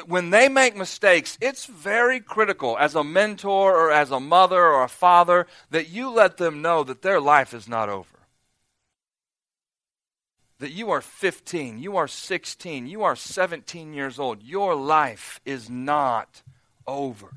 when 0.07 0.31
they 0.31 0.49
make 0.49 0.75
mistakes, 0.75 1.37
it's 1.39 1.67
very 1.67 2.19
critical 2.19 2.77
as 2.79 2.95
a 2.95 3.03
mentor 3.03 3.77
or 3.77 3.91
as 3.91 4.09
a 4.09 4.19
mother 4.19 4.59
or 4.59 4.83
a 4.83 4.89
father 4.89 5.45
that 5.69 5.89
you 5.89 6.09
let 6.09 6.37
them 6.37 6.63
know 6.63 6.83
that 6.83 7.03
their 7.03 7.21
life 7.21 7.53
is 7.53 7.67
not 7.67 7.89
over. 7.89 8.07
That 10.57 10.71
you 10.71 10.89
are 10.89 11.01
15, 11.01 11.77
you 11.77 11.95
are 11.97 12.07
16, 12.07 12.87
you 12.87 13.03
are 13.03 13.15
17 13.15 13.93
years 13.93 14.17
old. 14.17 14.41
Your 14.41 14.73
life 14.73 15.39
is 15.45 15.69
not 15.69 16.41
over. 16.87 17.33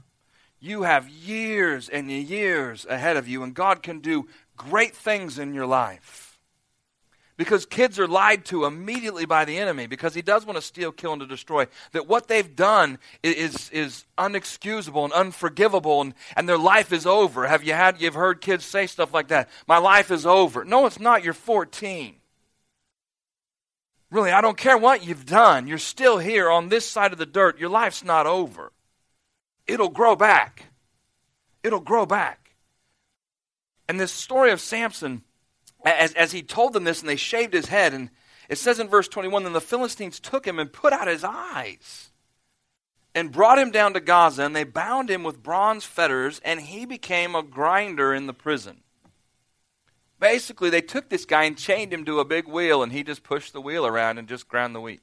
You 0.58 0.84
have 0.84 1.10
years 1.10 1.90
and 1.90 2.10
years 2.10 2.86
ahead 2.86 3.18
of 3.18 3.28
you, 3.28 3.42
and 3.42 3.52
God 3.52 3.82
can 3.82 4.00
do 4.00 4.28
great 4.56 4.96
things 4.96 5.38
in 5.38 5.52
your 5.52 5.66
life. 5.66 6.25
Because 7.36 7.66
kids 7.66 7.98
are 7.98 8.08
lied 8.08 8.46
to 8.46 8.64
immediately 8.64 9.26
by 9.26 9.44
the 9.44 9.58
enemy 9.58 9.86
because 9.86 10.14
he 10.14 10.22
does 10.22 10.46
want 10.46 10.56
to 10.56 10.62
steal, 10.62 10.90
kill, 10.90 11.12
and 11.12 11.20
to 11.20 11.26
destroy. 11.26 11.66
That 11.92 12.06
what 12.06 12.28
they've 12.28 12.56
done 12.56 12.98
is, 13.22 13.68
is 13.70 14.06
unexcusable 14.16 15.04
and 15.04 15.12
unforgivable 15.12 16.00
and, 16.00 16.14
and 16.34 16.48
their 16.48 16.56
life 16.56 16.92
is 16.92 17.04
over. 17.06 17.46
Have 17.46 17.62
you 17.62 17.74
had 17.74 18.00
you've 18.00 18.14
heard 18.14 18.40
kids 18.40 18.64
say 18.64 18.86
stuff 18.86 19.12
like 19.12 19.28
that? 19.28 19.50
My 19.68 19.76
life 19.76 20.10
is 20.10 20.24
over. 20.24 20.64
No, 20.64 20.86
it's 20.86 20.98
not. 20.98 21.22
You're 21.22 21.34
14. 21.34 22.16
Really, 24.10 24.30
I 24.30 24.40
don't 24.40 24.56
care 24.56 24.78
what 24.78 25.04
you've 25.04 25.26
done. 25.26 25.66
You're 25.66 25.78
still 25.78 26.18
here 26.18 26.48
on 26.48 26.68
this 26.68 26.88
side 26.88 27.12
of 27.12 27.18
the 27.18 27.26
dirt. 27.26 27.58
Your 27.58 27.68
life's 27.68 28.04
not 28.04 28.26
over. 28.26 28.72
It'll 29.66 29.88
grow 29.88 30.14
back. 30.14 30.66
It'll 31.62 31.80
grow 31.80 32.06
back. 32.06 32.54
And 33.88 33.98
this 33.98 34.12
story 34.12 34.52
of 34.52 34.60
Samson 34.60 35.22
as, 35.86 36.12
as 36.14 36.32
he 36.32 36.42
told 36.42 36.72
them 36.72 36.84
this, 36.84 37.00
and 37.00 37.08
they 37.08 37.16
shaved 37.16 37.54
his 37.54 37.66
head. 37.66 37.94
And 37.94 38.10
it 38.48 38.58
says 38.58 38.80
in 38.80 38.88
verse 38.88 39.08
21 39.08 39.44
Then 39.44 39.52
the 39.52 39.60
Philistines 39.60 40.20
took 40.20 40.46
him 40.46 40.58
and 40.58 40.72
put 40.72 40.92
out 40.92 41.08
his 41.08 41.24
eyes 41.24 42.10
and 43.14 43.32
brought 43.32 43.58
him 43.58 43.70
down 43.70 43.94
to 43.94 44.00
Gaza, 44.00 44.42
and 44.42 44.54
they 44.54 44.64
bound 44.64 45.10
him 45.10 45.22
with 45.22 45.42
bronze 45.42 45.84
fetters, 45.84 46.40
and 46.44 46.60
he 46.60 46.84
became 46.84 47.34
a 47.34 47.42
grinder 47.42 48.12
in 48.12 48.26
the 48.26 48.34
prison. 48.34 48.82
Basically, 50.18 50.70
they 50.70 50.82
took 50.82 51.08
this 51.08 51.24
guy 51.24 51.44
and 51.44 51.56
chained 51.56 51.92
him 51.92 52.04
to 52.04 52.20
a 52.20 52.24
big 52.24 52.46
wheel, 52.46 52.82
and 52.82 52.92
he 52.92 53.02
just 53.02 53.22
pushed 53.22 53.52
the 53.52 53.60
wheel 53.60 53.86
around 53.86 54.18
and 54.18 54.28
just 54.28 54.48
ground 54.48 54.74
the 54.74 54.80
wheat. 54.80 55.00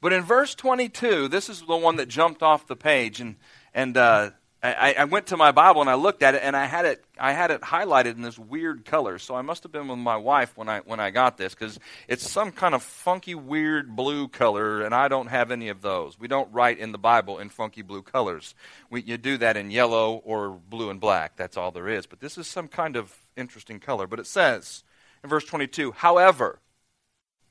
But 0.00 0.12
in 0.12 0.22
verse 0.22 0.54
22, 0.54 1.28
this 1.28 1.48
is 1.48 1.62
the 1.62 1.76
one 1.76 1.96
that 1.96 2.08
jumped 2.08 2.42
off 2.42 2.66
the 2.66 2.76
page. 2.76 3.20
And, 3.20 3.36
and 3.72 3.96
uh, 3.96 4.30
I, 4.64 4.94
I, 5.00 5.04
went 5.04 5.26
to 5.26 5.36
my 5.36 5.52
Bible 5.52 5.82
and 5.82 5.90
I 5.90 5.94
looked 5.94 6.22
at 6.22 6.34
it, 6.34 6.40
and 6.42 6.56
I 6.56 6.64
had 6.64 6.86
it, 6.86 7.04
I 7.20 7.34
had 7.34 7.50
it 7.50 7.60
highlighted 7.60 8.14
in 8.16 8.22
this 8.22 8.38
weird 8.38 8.86
color. 8.86 9.18
So 9.18 9.34
I 9.34 9.42
must 9.42 9.62
have 9.62 9.72
been 9.72 9.88
with 9.88 9.98
my 9.98 10.16
wife 10.16 10.56
when 10.56 10.70
I, 10.70 10.80
when 10.80 11.00
I 11.00 11.10
got 11.10 11.36
this, 11.36 11.54
because 11.54 11.78
it's 12.08 12.28
some 12.28 12.50
kind 12.50 12.74
of 12.74 12.82
funky, 12.82 13.34
weird 13.34 13.94
blue 13.94 14.26
color, 14.26 14.80
and 14.80 14.94
I 14.94 15.08
don't 15.08 15.26
have 15.26 15.50
any 15.50 15.68
of 15.68 15.82
those. 15.82 16.18
We 16.18 16.28
don't 16.28 16.50
write 16.50 16.78
in 16.78 16.92
the 16.92 16.98
Bible 16.98 17.40
in 17.40 17.50
funky 17.50 17.82
blue 17.82 18.00
colors. 18.00 18.54
We, 18.88 19.02
you 19.02 19.18
do 19.18 19.36
that 19.36 19.58
in 19.58 19.70
yellow 19.70 20.22
or 20.24 20.58
blue 20.70 20.88
and 20.88 20.98
black. 20.98 21.36
That's 21.36 21.58
all 21.58 21.70
there 21.70 21.88
is. 21.88 22.06
But 22.06 22.20
this 22.20 22.38
is 22.38 22.46
some 22.46 22.68
kind 22.68 22.96
of 22.96 23.14
interesting 23.36 23.80
color. 23.80 24.06
But 24.06 24.18
it 24.18 24.26
says 24.26 24.82
in 25.22 25.28
verse 25.28 25.44
22 25.44 25.92
However, 25.92 26.60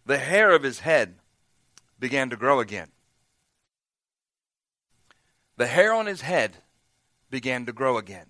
the 0.03 0.17
hair 0.17 0.50
of 0.50 0.63
his 0.63 0.79
head 0.79 1.20
began 2.00 2.32
to 2.32 2.36
grow 2.36 2.60
again. 2.60 2.89
The 5.58 5.67
hair 5.67 5.93
on 5.93 6.08
his 6.08 6.22
head 6.22 6.58
began 7.34 7.66
to 7.66 7.74
grow 7.74 7.98
again. 7.98 8.28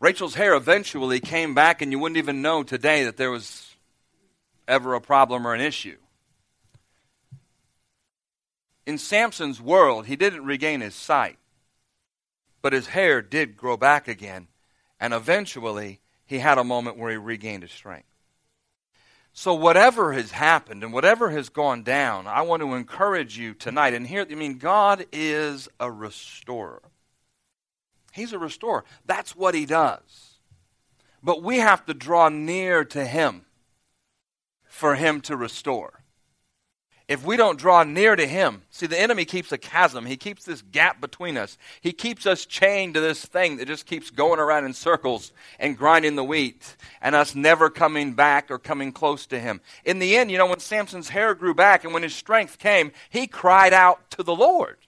Rachel's 0.00 0.34
hair 0.34 0.54
eventually 0.54 1.20
came 1.20 1.54
back, 1.54 1.80
and 1.80 1.92
you 1.92 2.00
wouldn't 2.00 2.18
even 2.18 2.42
know 2.42 2.64
today 2.64 3.04
that 3.04 3.16
there 3.16 3.30
was 3.30 3.76
ever 4.66 4.94
a 4.94 5.00
problem 5.00 5.46
or 5.46 5.54
an 5.54 5.60
issue. 5.60 5.96
In 8.84 8.98
Samson's 8.98 9.60
world, 9.60 10.06
he 10.06 10.16
didn't 10.16 10.44
regain 10.44 10.80
his 10.80 10.96
sight, 10.96 11.38
but 12.60 12.72
his 12.72 12.88
hair 12.88 13.22
did 13.22 13.56
grow 13.56 13.76
back 13.76 14.08
again, 14.08 14.48
and 14.98 15.14
eventually 15.14 16.00
he 16.26 16.40
had 16.40 16.58
a 16.58 16.64
moment 16.64 16.98
where 16.98 17.12
he 17.12 17.16
regained 17.16 17.62
his 17.62 17.70
strength. 17.70 18.08
So, 19.32 19.54
whatever 19.54 20.12
has 20.12 20.32
happened 20.32 20.82
and 20.82 20.92
whatever 20.92 21.30
has 21.30 21.50
gone 21.50 21.84
down, 21.84 22.26
I 22.26 22.42
want 22.42 22.62
to 22.62 22.74
encourage 22.74 23.38
you 23.38 23.54
tonight. 23.54 23.94
And 23.94 24.08
here, 24.08 24.26
I 24.28 24.34
mean, 24.34 24.58
God 24.58 25.06
is 25.12 25.68
a 25.78 25.88
restorer. 25.88 26.82
He's 28.14 28.32
a 28.32 28.38
restorer. 28.38 28.84
That's 29.06 29.34
what 29.34 29.56
he 29.56 29.66
does. 29.66 30.38
But 31.20 31.42
we 31.42 31.58
have 31.58 31.84
to 31.86 31.94
draw 31.94 32.28
near 32.28 32.84
to 32.84 33.04
him 33.04 33.44
for 34.68 34.94
him 34.94 35.20
to 35.22 35.36
restore. 35.36 36.04
If 37.08 37.26
we 37.26 37.36
don't 37.36 37.58
draw 37.58 37.82
near 37.82 38.14
to 38.14 38.24
him, 38.24 38.62
see, 38.70 38.86
the 38.86 38.98
enemy 38.98 39.24
keeps 39.24 39.50
a 39.50 39.58
chasm. 39.58 40.06
He 40.06 40.16
keeps 40.16 40.44
this 40.44 40.62
gap 40.62 41.00
between 41.00 41.36
us. 41.36 41.58
He 41.80 41.92
keeps 41.92 42.24
us 42.24 42.46
chained 42.46 42.94
to 42.94 43.00
this 43.00 43.24
thing 43.24 43.56
that 43.56 43.66
just 43.66 43.84
keeps 43.84 44.10
going 44.10 44.38
around 44.38 44.64
in 44.64 44.74
circles 44.74 45.32
and 45.58 45.76
grinding 45.76 46.14
the 46.14 46.24
wheat, 46.24 46.76
and 47.02 47.14
us 47.14 47.34
never 47.34 47.68
coming 47.68 48.14
back 48.14 48.50
or 48.50 48.58
coming 48.58 48.92
close 48.92 49.26
to 49.26 49.40
him. 49.40 49.60
In 49.84 49.98
the 49.98 50.16
end, 50.16 50.30
you 50.30 50.38
know, 50.38 50.46
when 50.46 50.60
Samson's 50.60 51.10
hair 51.10 51.34
grew 51.34 51.52
back 51.52 51.84
and 51.84 51.92
when 51.92 52.04
his 52.04 52.14
strength 52.14 52.58
came, 52.58 52.92
he 53.10 53.26
cried 53.26 53.72
out 53.72 54.08
to 54.12 54.22
the 54.22 54.36
Lord. 54.36 54.78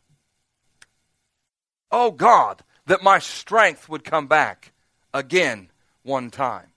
Oh 1.90 2.10
God, 2.10 2.62
that 2.86 3.02
my 3.02 3.18
strength 3.18 3.88
would 3.88 4.04
come 4.04 4.26
back 4.26 4.72
again 5.12 5.70
one 6.02 6.30
time. 6.30 6.68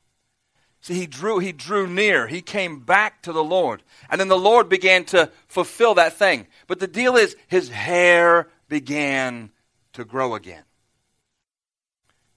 See, 0.81 0.93
he 0.93 1.07
drew, 1.07 1.39
he 1.39 1.51
drew 1.51 1.87
near. 1.87 2.27
He 2.27 2.41
came 2.41 2.79
back 2.79 3.21
to 3.23 3.33
the 3.33 3.43
Lord. 3.43 3.83
And 4.09 4.19
then 4.19 4.29
the 4.29 4.37
Lord 4.37 4.69
began 4.69 5.03
to 5.05 5.29
fulfill 5.47 5.95
that 5.95 6.13
thing. 6.13 6.47
But 6.67 6.79
the 6.79 6.87
deal 6.87 7.15
is, 7.15 7.35
his 7.47 7.69
hair 7.69 8.47
began 8.69 9.51
to 9.93 10.05
grow 10.05 10.35
again. 10.35 10.63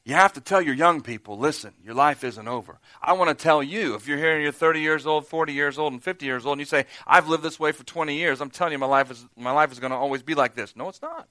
You 0.05 0.15
have 0.15 0.33
to 0.33 0.41
tell 0.41 0.61
your 0.61 0.75
young 0.75 1.01
people, 1.01 1.39
listen, 1.39 1.75
your 1.85 1.95
life 1.95 2.25
isn't 2.25 2.49
over. 2.49 2.81
I 3.01 3.13
want 3.13 3.37
to 3.37 3.41
tell 3.41 3.63
you, 3.63 3.95
if 3.95 4.09
you're 4.09 4.19
here 4.19 4.35
and 4.35 4.43
you're 4.43 4.51
30 4.51 4.81
years 4.81 5.07
old, 5.07 5.29
40 5.29 5.53
years 5.53 5.79
old, 5.79 5.93
and 5.93 6.03
50 6.03 6.27
years 6.27 6.45
old, 6.45 6.55
and 6.55 6.61
you 6.61 6.65
say, 6.65 6.87
I've 7.07 7.29
lived 7.29 7.45
this 7.45 7.61
way 7.61 7.71
for 7.71 7.85
20 7.85 8.17
years, 8.17 8.41
I'm 8.41 8.51
telling 8.51 8.73
you, 8.73 8.79
my 8.79 8.87
life 8.87 9.13
is, 9.13 9.25
my 9.37 9.53
life 9.53 9.71
is 9.71 9.79
going 9.79 9.93
to 9.93 9.97
always 9.97 10.25
be 10.25 10.35
like 10.35 10.57
this. 10.57 10.75
No, 10.75 10.89
it's 10.89 11.01
not. 11.01 11.29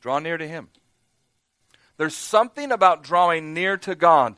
Draw 0.00 0.20
near 0.20 0.38
to 0.38 0.46
Him. 0.46 0.68
There's 1.96 2.16
something 2.16 2.72
about 2.72 3.02
drawing 3.02 3.54
near 3.54 3.76
to 3.78 3.94
God 3.94 4.36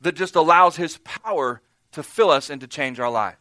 that 0.00 0.14
just 0.14 0.36
allows 0.36 0.76
His 0.76 0.98
power 0.98 1.60
to 1.92 2.02
fill 2.02 2.30
us 2.30 2.50
and 2.50 2.60
to 2.60 2.66
change 2.66 3.00
our 3.00 3.10
life. 3.10 3.36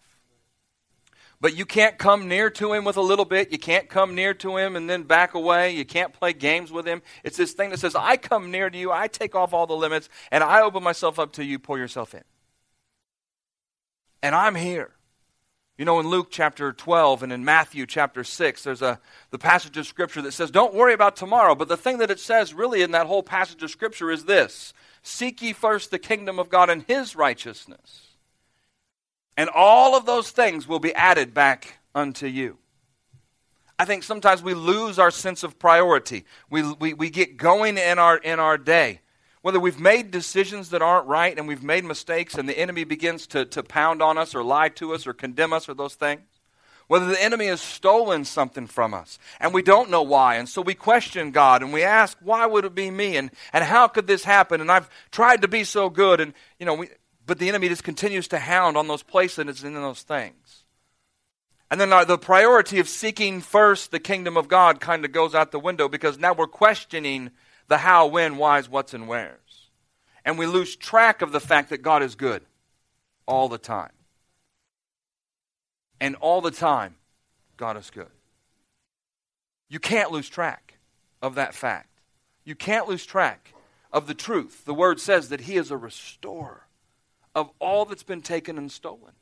But 1.41 1.55
you 1.55 1.65
can't 1.65 1.97
come 1.97 2.27
near 2.27 2.49
to 2.49 2.73
Him 2.73 2.83
with 2.83 2.97
a 2.97 3.01
little 3.01 3.23
bit. 3.23 3.51
You 3.51 3.59
can't 3.59 3.87
come 3.87 4.13
near 4.13 4.33
to 4.35 4.57
Him 4.57 4.75
and 4.75 4.89
then 4.89 5.03
back 5.03 5.35
away. 5.35 5.73
You 5.73 5.85
can't 5.85 6.11
play 6.11 6.33
games 6.33 6.71
with 6.71 6.85
Him. 6.85 7.01
It's 7.23 7.37
this 7.37 7.53
thing 7.53 7.69
that 7.69 7.79
says, 7.79 7.95
I 7.95 8.17
come 8.17 8.51
near 8.51 8.69
to 8.69 8.77
you, 8.77 8.91
I 8.91 9.07
take 9.07 9.35
off 9.35 9.53
all 9.53 9.67
the 9.67 9.75
limits, 9.75 10.09
and 10.31 10.43
I 10.43 10.61
open 10.61 10.83
myself 10.83 11.17
up 11.17 11.33
to 11.33 11.45
you, 11.45 11.57
pour 11.57 11.77
yourself 11.77 12.13
in. 12.13 12.23
And 14.21 14.35
I'm 14.35 14.55
here. 14.55 14.91
You 15.79 15.85
know, 15.85 16.01
in 16.01 16.09
Luke 16.09 16.27
chapter 16.29 16.73
12 16.73 17.23
and 17.23 17.31
in 17.31 17.45
Matthew 17.45 17.85
chapter 17.85 18.25
6, 18.25 18.63
there's 18.63 18.81
a 18.81 18.99
the 19.29 19.37
passage 19.37 19.77
of 19.77 19.87
scripture 19.87 20.21
that 20.23 20.33
says, 20.33 20.51
Don't 20.51 20.73
worry 20.73 20.91
about 20.91 21.15
tomorrow. 21.15 21.55
But 21.55 21.69
the 21.69 21.77
thing 21.77 21.99
that 21.99 22.11
it 22.11 22.19
says 22.19 22.53
really 22.53 22.81
in 22.81 22.91
that 22.91 23.07
whole 23.07 23.23
passage 23.23 23.63
of 23.63 23.71
scripture 23.71 24.11
is 24.11 24.25
this 24.25 24.73
Seek 25.03 25.41
ye 25.41 25.53
first 25.53 25.89
the 25.89 25.97
kingdom 25.97 26.37
of 26.37 26.49
God 26.49 26.69
and 26.69 26.83
his 26.83 27.15
righteousness. 27.15 28.07
And 29.37 29.49
all 29.49 29.95
of 29.95 30.05
those 30.05 30.31
things 30.31 30.67
will 30.67 30.79
be 30.79 30.93
added 30.95 31.33
back 31.33 31.79
unto 31.95 32.27
you. 32.27 32.57
I 33.79 33.85
think 33.85 34.03
sometimes 34.03 34.43
we 34.43 34.55
lose 34.55 34.99
our 34.99 35.11
sense 35.11 35.43
of 35.43 35.59
priority. 35.59 36.25
We, 36.49 36.73
we, 36.73 36.93
we 36.93 37.09
get 37.09 37.37
going 37.37 37.77
in 37.77 37.99
our, 37.99 38.17
in 38.17 38.41
our 38.41 38.57
day 38.57 38.99
whether 39.41 39.59
we've 39.59 39.79
made 39.79 40.11
decisions 40.11 40.69
that 40.69 40.81
aren't 40.81 41.07
right 41.07 41.37
and 41.37 41.47
we've 41.47 41.63
made 41.63 41.85
mistakes 41.85 42.35
and 42.35 42.47
the 42.47 42.59
enemy 42.59 42.83
begins 42.83 43.25
to, 43.27 43.45
to 43.45 43.63
pound 43.63 44.01
on 44.01 44.17
us 44.17 44.35
or 44.35 44.43
lie 44.43 44.69
to 44.69 44.93
us 44.93 45.07
or 45.07 45.13
condemn 45.13 45.53
us 45.53 45.69
or 45.69 45.73
those 45.73 45.95
things, 45.95 46.21
whether 46.87 47.05
the 47.05 47.23
enemy 47.23 47.45
has 47.45 47.61
stolen 47.61 48.25
something 48.25 48.67
from 48.67 48.93
us 48.93 49.19
and 49.39 49.53
we 49.53 49.61
don't 49.61 49.89
know 49.89 50.01
why, 50.01 50.35
and 50.35 50.49
so 50.49 50.61
we 50.61 50.73
question 50.73 51.31
God 51.31 51.61
and 51.61 51.71
we 51.71 51.83
ask, 51.83 52.17
why 52.21 52.45
would 52.45 52.65
it 52.65 52.75
be 52.75 52.91
me 52.91 53.15
and, 53.15 53.31
and 53.53 53.63
how 53.63 53.87
could 53.87 54.07
this 54.07 54.23
happen? 54.23 54.59
And 54.59 54.71
I've 54.71 54.89
tried 55.11 55.41
to 55.43 55.47
be 55.47 55.63
so 55.63 55.89
good, 55.89 56.19
and 56.19 56.33
you 56.59 56.65
know, 56.65 56.73
we, 56.73 56.89
but 57.25 57.37
the 57.37 57.47
enemy 57.47 57.69
just 57.69 57.83
continues 57.83 58.27
to 58.29 58.39
hound 58.39 58.75
on 58.75 58.87
those 58.87 59.03
places 59.03 59.37
and 59.37 59.49
in 59.49 59.73
those 59.75 60.01
things. 60.01 60.63
And 61.71 61.79
then 61.79 61.91
the 62.07 62.17
priority 62.17 62.79
of 62.79 62.89
seeking 62.89 63.41
first 63.41 63.91
the 63.91 63.99
kingdom 63.99 64.35
of 64.35 64.47
God 64.47 64.79
kind 64.79 65.05
of 65.05 65.11
goes 65.11 65.35
out 65.35 65.51
the 65.51 65.59
window 65.59 65.87
because 65.87 66.17
now 66.17 66.33
we're 66.33 66.47
questioning 66.47 67.29
the 67.69 67.77
how, 67.77 68.07
when, 68.07 68.37
whys, 68.37 68.67
what's, 68.67 68.93
and 68.93 69.07
where's. 69.07 69.69
And 70.25 70.37
we 70.37 70.47
lose 70.47 70.75
track 70.75 71.21
of 71.21 71.31
the 71.31 71.39
fact 71.39 71.69
that 71.69 71.81
God 71.81 72.03
is 72.03 72.15
good 72.15 72.41
all 73.25 73.47
the 73.47 73.57
time. 73.57 73.91
And 76.01 76.15
all 76.15 76.41
the 76.41 76.51
time, 76.51 76.95
God 77.57 77.77
is 77.77 77.89
good. 77.91 78.09
You 79.69 79.79
can't 79.79 80.11
lose 80.11 80.27
track 80.27 80.79
of 81.21 81.35
that 81.35 81.53
fact. 81.53 81.89
You 82.43 82.55
can't 82.55 82.87
lose 82.87 83.05
track 83.05 83.53
of 83.93 84.07
the 84.07 84.13
truth. 84.15 84.65
The 84.65 84.73
word 84.73 84.99
says 84.99 85.29
that 85.29 85.41
He 85.41 85.55
is 85.55 85.69
a 85.69 85.77
restorer 85.77 86.65
of 87.35 87.51
all 87.59 87.85
that's 87.85 88.03
been 88.03 88.21
taken 88.21 88.57
and 88.57 88.71
stolen. 88.71 89.13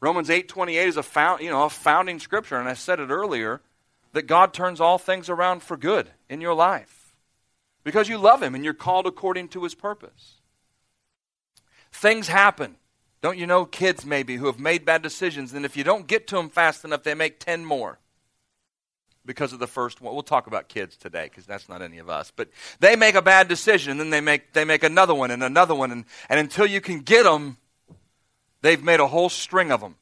Romans 0.00 0.28
8:28 0.28 0.88
is 0.88 0.96
a 0.96 1.02
found, 1.02 1.42
you 1.42 1.50
know, 1.50 1.64
a 1.64 1.70
founding 1.70 2.18
scripture 2.18 2.58
and 2.58 2.68
I 2.68 2.74
said 2.74 2.98
it 2.98 3.10
earlier 3.10 3.60
that 4.12 4.22
God 4.22 4.52
turns 4.52 4.80
all 4.80 4.98
things 4.98 5.28
around 5.28 5.62
for 5.62 5.76
good 5.76 6.10
in 6.28 6.40
your 6.40 6.54
life 6.54 7.01
because 7.84 8.08
you 8.08 8.18
love 8.18 8.42
Him 8.42 8.54
and 8.54 8.64
you're 8.64 8.74
called 8.74 9.06
according 9.06 9.48
to 9.48 9.64
His 9.64 9.74
purpose. 9.74 10.36
Things 11.90 12.28
happen. 12.28 12.76
Don't 13.20 13.38
you 13.38 13.46
know 13.46 13.64
kids 13.64 14.04
maybe 14.04 14.36
who 14.36 14.46
have 14.46 14.58
made 14.58 14.84
bad 14.84 15.02
decisions, 15.02 15.52
and 15.52 15.64
if 15.64 15.76
you 15.76 15.84
don't 15.84 16.06
get 16.06 16.26
to 16.28 16.36
them 16.36 16.48
fast 16.48 16.84
enough, 16.84 17.04
they 17.04 17.14
make 17.14 17.38
10 17.38 17.64
more 17.64 17.98
because 19.24 19.52
of 19.52 19.60
the 19.60 19.66
first 19.66 20.00
one. 20.00 20.12
We'll 20.12 20.22
talk 20.22 20.48
about 20.48 20.68
kids 20.68 20.96
today 20.96 21.24
because 21.24 21.46
that's 21.46 21.68
not 21.68 21.82
any 21.82 21.98
of 21.98 22.08
us. 22.08 22.32
But 22.34 22.48
they 22.80 22.96
make 22.96 23.14
a 23.14 23.22
bad 23.22 23.46
decision, 23.46 23.92
and 23.92 24.00
then 24.00 24.10
they 24.10 24.20
make, 24.20 24.52
they 24.52 24.64
make 24.64 24.82
another 24.82 25.14
one 25.14 25.30
and 25.30 25.42
another 25.42 25.74
one, 25.74 25.92
and, 25.92 26.04
and 26.28 26.40
until 26.40 26.66
you 26.66 26.80
can 26.80 27.00
get 27.00 27.22
them, 27.22 27.58
they've 28.62 28.82
made 28.82 29.00
a 29.00 29.06
whole 29.06 29.28
string 29.28 29.70
of 29.70 29.80
them. 29.80 29.96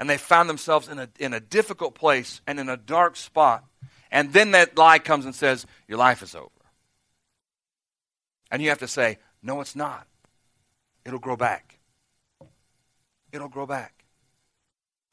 And 0.00 0.08
they 0.08 0.16
found 0.16 0.48
themselves 0.48 0.88
in 0.88 0.98
a, 0.98 1.08
in 1.18 1.34
a 1.34 1.40
difficult 1.40 1.94
place 1.94 2.40
and 2.46 2.60
in 2.60 2.68
a 2.68 2.76
dark 2.76 3.16
spot 3.16 3.64
and 4.10 4.32
then 4.32 4.52
that 4.52 4.76
lie 4.76 4.98
comes 4.98 5.24
and 5.24 5.34
says, 5.34 5.66
Your 5.86 5.98
life 5.98 6.22
is 6.22 6.34
over. 6.34 6.48
And 8.50 8.62
you 8.62 8.68
have 8.68 8.78
to 8.78 8.88
say, 8.88 9.18
No, 9.42 9.60
it's 9.60 9.76
not. 9.76 10.06
It'll 11.04 11.18
grow 11.18 11.36
back. 11.36 11.78
It'll 13.32 13.48
grow 13.48 13.66
back. 13.66 14.04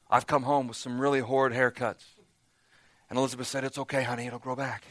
I've 0.08 0.26
come 0.26 0.44
home 0.44 0.68
with 0.68 0.76
some 0.76 1.00
really 1.00 1.20
horrid 1.20 1.52
haircuts. 1.52 2.04
And 3.08 3.18
Elizabeth 3.18 3.46
said, 3.46 3.64
It's 3.64 3.78
okay, 3.78 4.02
honey, 4.02 4.26
it'll 4.26 4.38
grow 4.38 4.56
back. 4.56 4.84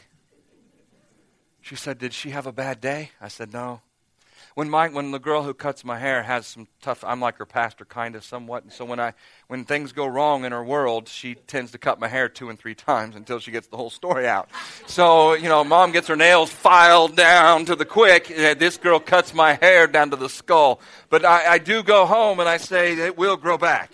She 1.60 1.76
said, 1.76 1.98
Did 1.98 2.12
she 2.12 2.30
have 2.30 2.46
a 2.46 2.52
bad 2.52 2.80
day? 2.80 3.10
I 3.20 3.28
said, 3.28 3.52
No 3.52 3.80
when 4.56 4.70
my 4.70 4.88
when 4.88 5.10
the 5.10 5.18
girl 5.18 5.42
who 5.42 5.52
cuts 5.52 5.84
my 5.84 5.98
hair 5.98 6.22
has 6.22 6.46
some 6.46 6.66
tough 6.80 7.04
I'm 7.04 7.20
like 7.20 7.36
her 7.36 7.44
pastor 7.44 7.84
kind 7.84 8.16
of 8.16 8.24
somewhat 8.24 8.62
and 8.62 8.72
so 8.72 8.86
when 8.86 8.98
I 8.98 9.12
when 9.48 9.66
things 9.66 9.92
go 9.92 10.06
wrong 10.06 10.46
in 10.46 10.52
her 10.52 10.64
world 10.64 11.08
she 11.08 11.34
tends 11.34 11.72
to 11.72 11.78
cut 11.78 12.00
my 12.00 12.08
hair 12.08 12.30
two 12.30 12.48
and 12.48 12.58
three 12.58 12.74
times 12.74 13.16
until 13.16 13.38
she 13.38 13.50
gets 13.50 13.66
the 13.68 13.76
whole 13.76 13.90
story 13.90 14.26
out 14.26 14.48
so 14.86 15.34
you 15.34 15.50
know 15.50 15.62
mom 15.62 15.92
gets 15.92 16.08
her 16.08 16.16
nails 16.16 16.50
filed 16.50 17.16
down 17.16 17.66
to 17.66 17.76
the 17.76 17.84
quick 17.84 18.28
this 18.28 18.78
girl 18.78 18.98
cuts 18.98 19.34
my 19.34 19.58
hair 19.60 19.86
down 19.86 20.08
to 20.10 20.16
the 20.16 20.30
skull 20.30 20.80
but 21.10 21.22
I, 21.22 21.52
I 21.52 21.58
do 21.58 21.82
go 21.82 22.06
home 22.06 22.40
and 22.40 22.48
I 22.48 22.56
say 22.56 22.94
it 22.94 23.18
will 23.18 23.36
grow 23.36 23.58
back 23.58 23.92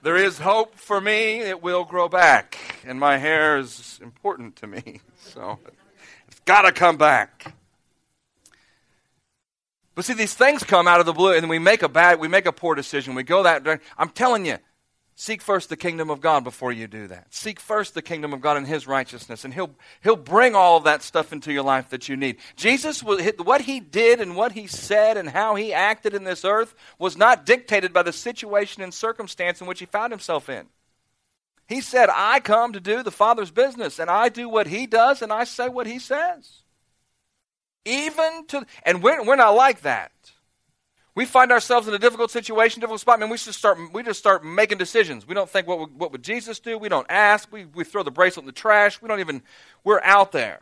there 0.00 0.16
is 0.16 0.38
hope 0.38 0.76
for 0.76 1.00
me. 1.00 1.40
It 1.40 1.60
will 1.60 1.84
grow 1.84 2.08
back. 2.08 2.56
And 2.86 3.00
my 3.00 3.18
hair 3.18 3.58
is 3.58 3.98
important 4.00 4.56
to 4.56 4.66
me. 4.66 5.00
So 5.34 5.58
it's 6.28 6.40
got 6.46 6.62
to 6.62 6.72
come 6.72 6.96
back. 6.96 7.57
But 9.98 10.04
see, 10.04 10.14
these 10.14 10.34
things 10.34 10.62
come 10.62 10.86
out 10.86 11.00
of 11.00 11.06
the 11.06 11.12
blue, 11.12 11.32
and 11.32 11.48
we 11.48 11.58
make 11.58 11.82
a 11.82 11.88
bad, 11.88 12.20
we 12.20 12.28
make 12.28 12.46
a 12.46 12.52
poor 12.52 12.76
decision. 12.76 13.16
We 13.16 13.24
go 13.24 13.42
that. 13.42 13.66
I'm 13.98 14.10
telling 14.10 14.46
you, 14.46 14.58
Seek 15.16 15.42
first 15.42 15.70
the 15.70 15.76
kingdom 15.76 16.08
of 16.08 16.20
God 16.20 16.44
before 16.44 16.70
you 16.70 16.86
do 16.86 17.08
that. 17.08 17.34
Seek 17.34 17.58
first 17.58 17.94
the 17.94 18.02
kingdom 18.02 18.32
of 18.32 18.40
God 18.40 18.56
and 18.56 18.64
His 18.64 18.86
righteousness, 18.86 19.44
and 19.44 19.52
He'll, 19.52 19.74
he'll 20.00 20.14
bring 20.14 20.54
all 20.54 20.76
of 20.76 20.84
that 20.84 21.02
stuff 21.02 21.32
into 21.32 21.52
your 21.52 21.64
life 21.64 21.88
that 21.88 22.08
you 22.08 22.16
need. 22.16 22.36
Jesus, 22.54 23.02
what 23.02 23.62
He 23.62 23.80
did 23.80 24.20
and 24.20 24.36
what 24.36 24.52
He 24.52 24.68
said 24.68 25.16
and 25.16 25.28
how 25.28 25.56
He 25.56 25.72
acted 25.72 26.14
in 26.14 26.22
this 26.22 26.44
earth 26.44 26.76
was 27.00 27.16
not 27.16 27.44
dictated 27.44 27.92
by 27.92 28.04
the 28.04 28.12
situation 28.12 28.84
and 28.84 28.94
circumstance 28.94 29.60
in 29.60 29.66
which 29.66 29.80
He 29.80 29.86
found 29.86 30.12
Himself 30.12 30.48
in. 30.48 30.68
He 31.66 31.80
said, 31.80 32.08
I 32.08 32.38
come 32.38 32.72
to 32.72 32.78
do 32.78 33.02
the 33.02 33.10
Father's 33.10 33.50
business, 33.50 33.98
and 33.98 34.08
I 34.08 34.28
do 34.28 34.48
what 34.48 34.68
He 34.68 34.86
does, 34.86 35.22
and 35.22 35.32
I 35.32 35.42
say 35.42 35.68
what 35.68 35.88
He 35.88 35.98
says. 35.98 36.62
Even 37.88 38.46
to, 38.48 38.66
and 38.82 39.02
we're, 39.02 39.24
we're 39.24 39.36
not 39.36 39.54
like 39.54 39.80
that 39.82 40.12
we 41.18 41.24
find 41.24 41.50
ourselves 41.50 41.88
in 41.88 41.94
a 41.94 41.98
difficult 41.98 42.30
situation, 42.30 42.78
difficult 42.78 43.00
spot, 43.00 43.18
man, 43.18 43.28
we 43.28 43.36
just 43.36 43.58
start 43.58 43.76
we 43.92 44.04
just 44.04 44.20
start 44.20 44.44
making 44.44 44.78
decisions. 44.78 45.26
We 45.26 45.34
don't 45.34 45.50
think 45.50 45.66
what 45.66 45.80
would, 45.80 45.98
what 45.98 46.12
would 46.12 46.22
Jesus 46.22 46.60
do? 46.60 46.78
We 46.78 46.88
don't 46.88 47.08
ask. 47.10 47.50
We 47.50 47.64
we 47.64 47.82
throw 47.82 48.04
the 48.04 48.12
bracelet 48.12 48.44
in 48.44 48.46
the 48.46 48.52
trash. 48.52 49.02
We 49.02 49.08
don't 49.08 49.18
even 49.18 49.42
we're 49.82 50.00
out 50.04 50.30
there. 50.30 50.60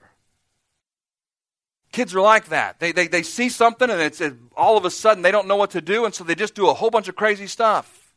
Kids 1.92 2.14
are 2.14 2.22
like 2.22 2.46
that. 2.46 2.80
They 2.80 2.90
they 2.90 3.06
they 3.06 3.22
see 3.22 3.50
something 3.50 3.90
and 3.90 4.00
it's 4.00 4.18
it, 4.22 4.32
all 4.56 4.78
of 4.78 4.86
a 4.86 4.90
sudden 4.90 5.22
they 5.22 5.30
don't 5.30 5.46
know 5.46 5.56
what 5.56 5.72
to 5.72 5.82
do 5.82 6.06
and 6.06 6.14
so 6.14 6.24
they 6.24 6.34
just 6.34 6.54
do 6.54 6.70
a 6.70 6.72
whole 6.72 6.88
bunch 6.88 7.08
of 7.08 7.16
crazy 7.16 7.48
stuff. 7.48 8.14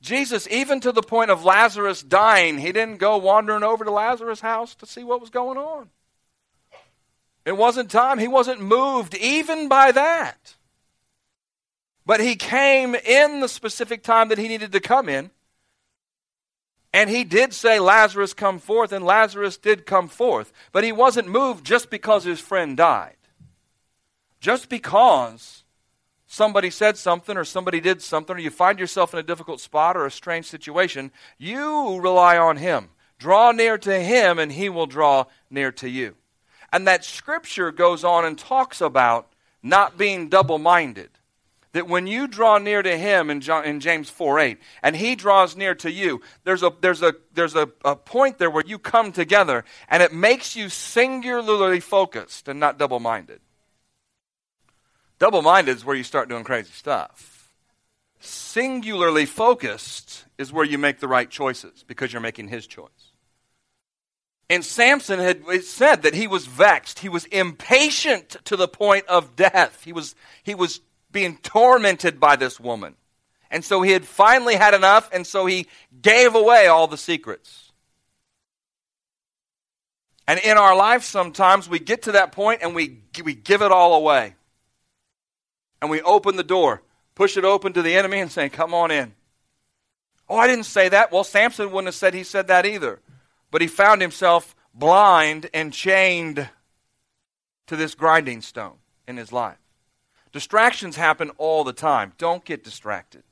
Jesus, 0.00 0.46
even 0.52 0.78
to 0.82 0.92
the 0.92 1.02
point 1.02 1.32
of 1.32 1.44
Lazarus 1.44 2.00
dying, 2.00 2.58
he 2.58 2.70
didn't 2.70 2.98
go 2.98 3.16
wandering 3.16 3.64
over 3.64 3.84
to 3.84 3.90
Lazarus' 3.90 4.40
house 4.40 4.76
to 4.76 4.86
see 4.86 5.02
what 5.02 5.20
was 5.20 5.30
going 5.30 5.58
on. 5.58 5.88
It 7.48 7.56
wasn't 7.56 7.90
time. 7.90 8.18
He 8.18 8.28
wasn't 8.28 8.60
moved 8.60 9.14
even 9.14 9.68
by 9.68 9.90
that. 9.92 10.56
But 12.04 12.20
he 12.20 12.36
came 12.36 12.94
in 12.94 13.40
the 13.40 13.48
specific 13.48 14.02
time 14.02 14.28
that 14.28 14.36
he 14.36 14.48
needed 14.48 14.70
to 14.72 14.80
come 14.80 15.08
in. 15.08 15.30
And 16.92 17.08
he 17.08 17.24
did 17.24 17.54
say, 17.54 17.80
Lazarus, 17.80 18.34
come 18.34 18.58
forth, 18.58 18.92
and 18.92 19.02
Lazarus 19.02 19.56
did 19.56 19.86
come 19.86 20.08
forth. 20.08 20.52
But 20.72 20.84
he 20.84 20.92
wasn't 20.92 21.28
moved 21.28 21.64
just 21.64 21.88
because 21.88 22.22
his 22.22 22.38
friend 22.38 22.76
died. 22.76 23.16
Just 24.40 24.68
because 24.68 25.64
somebody 26.26 26.68
said 26.68 26.98
something 26.98 27.38
or 27.38 27.44
somebody 27.44 27.80
did 27.80 28.02
something 28.02 28.36
or 28.36 28.40
you 28.40 28.50
find 28.50 28.78
yourself 28.78 29.14
in 29.14 29.20
a 29.20 29.22
difficult 29.22 29.62
spot 29.62 29.96
or 29.96 30.04
a 30.04 30.10
strange 30.10 30.44
situation, 30.44 31.10
you 31.38 31.98
rely 31.98 32.36
on 32.36 32.58
him. 32.58 32.90
Draw 33.18 33.52
near 33.52 33.78
to 33.78 34.00
him, 34.00 34.38
and 34.38 34.52
he 34.52 34.68
will 34.68 34.86
draw 34.86 35.24
near 35.48 35.72
to 35.72 35.88
you. 35.88 36.14
And 36.72 36.86
that 36.86 37.04
scripture 37.04 37.72
goes 37.72 38.04
on 38.04 38.24
and 38.24 38.38
talks 38.38 38.80
about 38.80 39.32
not 39.62 39.96
being 39.96 40.28
double 40.28 40.58
minded. 40.58 41.10
That 41.72 41.88
when 41.88 42.06
you 42.06 42.26
draw 42.26 42.58
near 42.58 42.82
to 42.82 42.96
him 42.96 43.28
in, 43.30 43.40
John, 43.40 43.64
in 43.64 43.80
James 43.80 44.08
4 44.08 44.38
8, 44.38 44.58
and 44.82 44.96
he 44.96 45.14
draws 45.14 45.54
near 45.54 45.74
to 45.76 45.90
you, 45.90 46.22
there's, 46.44 46.62
a, 46.62 46.72
there's, 46.80 47.02
a, 47.02 47.14
there's 47.34 47.54
a, 47.54 47.70
a 47.84 47.94
point 47.94 48.38
there 48.38 48.50
where 48.50 48.64
you 48.66 48.78
come 48.78 49.12
together, 49.12 49.64
and 49.88 50.02
it 50.02 50.12
makes 50.12 50.56
you 50.56 50.70
singularly 50.70 51.80
focused 51.80 52.48
and 52.48 52.58
not 52.58 52.78
double 52.78 53.00
minded. 53.00 53.40
Double 55.18 55.42
minded 55.42 55.76
is 55.76 55.84
where 55.84 55.96
you 55.96 56.04
start 56.04 56.28
doing 56.28 56.44
crazy 56.44 56.72
stuff. 56.72 57.50
Singularly 58.20 59.26
focused 59.26 60.24
is 60.38 60.52
where 60.52 60.64
you 60.64 60.78
make 60.78 61.00
the 61.00 61.08
right 61.08 61.28
choices 61.28 61.84
because 61.86 62.12
you're 62.12 62.22
making 62.22 62.48
his 62.48 62.66
choice. 62.66 63.07
And 64.50 64.64
Samson 64.64 65.18
had 65.18 65.44
said 65.62 66.02
that 66.02 66.14
he 66.14 66.26
was 66.26 66.46
vexed. 66.46 67.00
He 67.00 67.08
was 67.08 67.26
impatient 67.26 68.36
to 68.44 68.56
the 68.56 68.68
point 68.68 69.06
of 69.06 69.36
death. 69.36 69.82
He 69.84 69.92
was, 69.92 70.14
he 70.42 70.54
was 70.54 70.80
being 71.12 71.36
tormented 71.38 72.18
by 72.18 72.36
this 72.36 72.58
woman. 72.58 72.94
And 73.50 73.64
so 73.64 73.82
he 73.82 73.92
had 73.92 74.04
finally 74.04 74.56
had 74.56 74.74
enough, 74.74 75.08
and 75.12 75.26
so 75.26 75.46
he 75.46 75.66
gave 76.02 76.34
away 76.34 76.66
all 76.66 76.86
the 76.86 76.98
secrets. 76.98 77.72
And 80.26 80.38
in 80.40 80.58
our 80.58 80.76
life, 80.76 81.04
sometimes 81.04 81.68
we 81.68 81.78
get 81.78 82.02
to 82.02 82.12
that 82.12 82.32
point 82.32 82.60
and 82.62 82.74
we, 82.74 83.00
we 83.24 83.34
give 83.34 83.62
it 83.62 83.72
all 83.72 83.94
away. 83.94 84.34
And 85.80 85.90
we 85.90 86.02
open 86.02 86.36
the 86.36 86.44
door, 86.44 86.82
push 87.14 87.38
it 87.38 87.44
open 87.44 87.72
to 87.72 87.80
the 87.80 87.96
enemy, 87.96 88.18
and 88.18 88.30
say, 88.30 88.50
Come 88.50 88.74
on 88.74 88.90
in. 88.90 89.14
Oh, 90.28 90.36
I 90.36 90.46
didn't 90.46 90.64
say 90.64 90.90
that. 90.90 91.10
Well, 91.12 91.24
Samson 91.24 91.70
wouldn't 91.70 91.86
have 91.86 91.94
said 91.94 92.12
he 92.12 92.24
said 92.24 92.48
that 92.48 92.66
either. 92.66 93.00
But 93.50 93.62
he 93.62 93.66
found 93.66 94.02
himself 94.02 94.54
blind 94.74 95.48
and 95.54 95.72
chained 95.72 96.48
to 97.66 97.76
this 97.76 97.94
grinding 97.94 98.42
stone 98.42 98.76
in 99.06 99.16
his 99.16 99.32
life. 99.32 99.58
Distractions 100.32 100.96
happen 100.96 101.30
all 101.38 101.64
the 101.64 101.72
time. 101.72 102.12
Don't 102.18 102.44
get 102.44 102.62
distracted. 102.62 103.22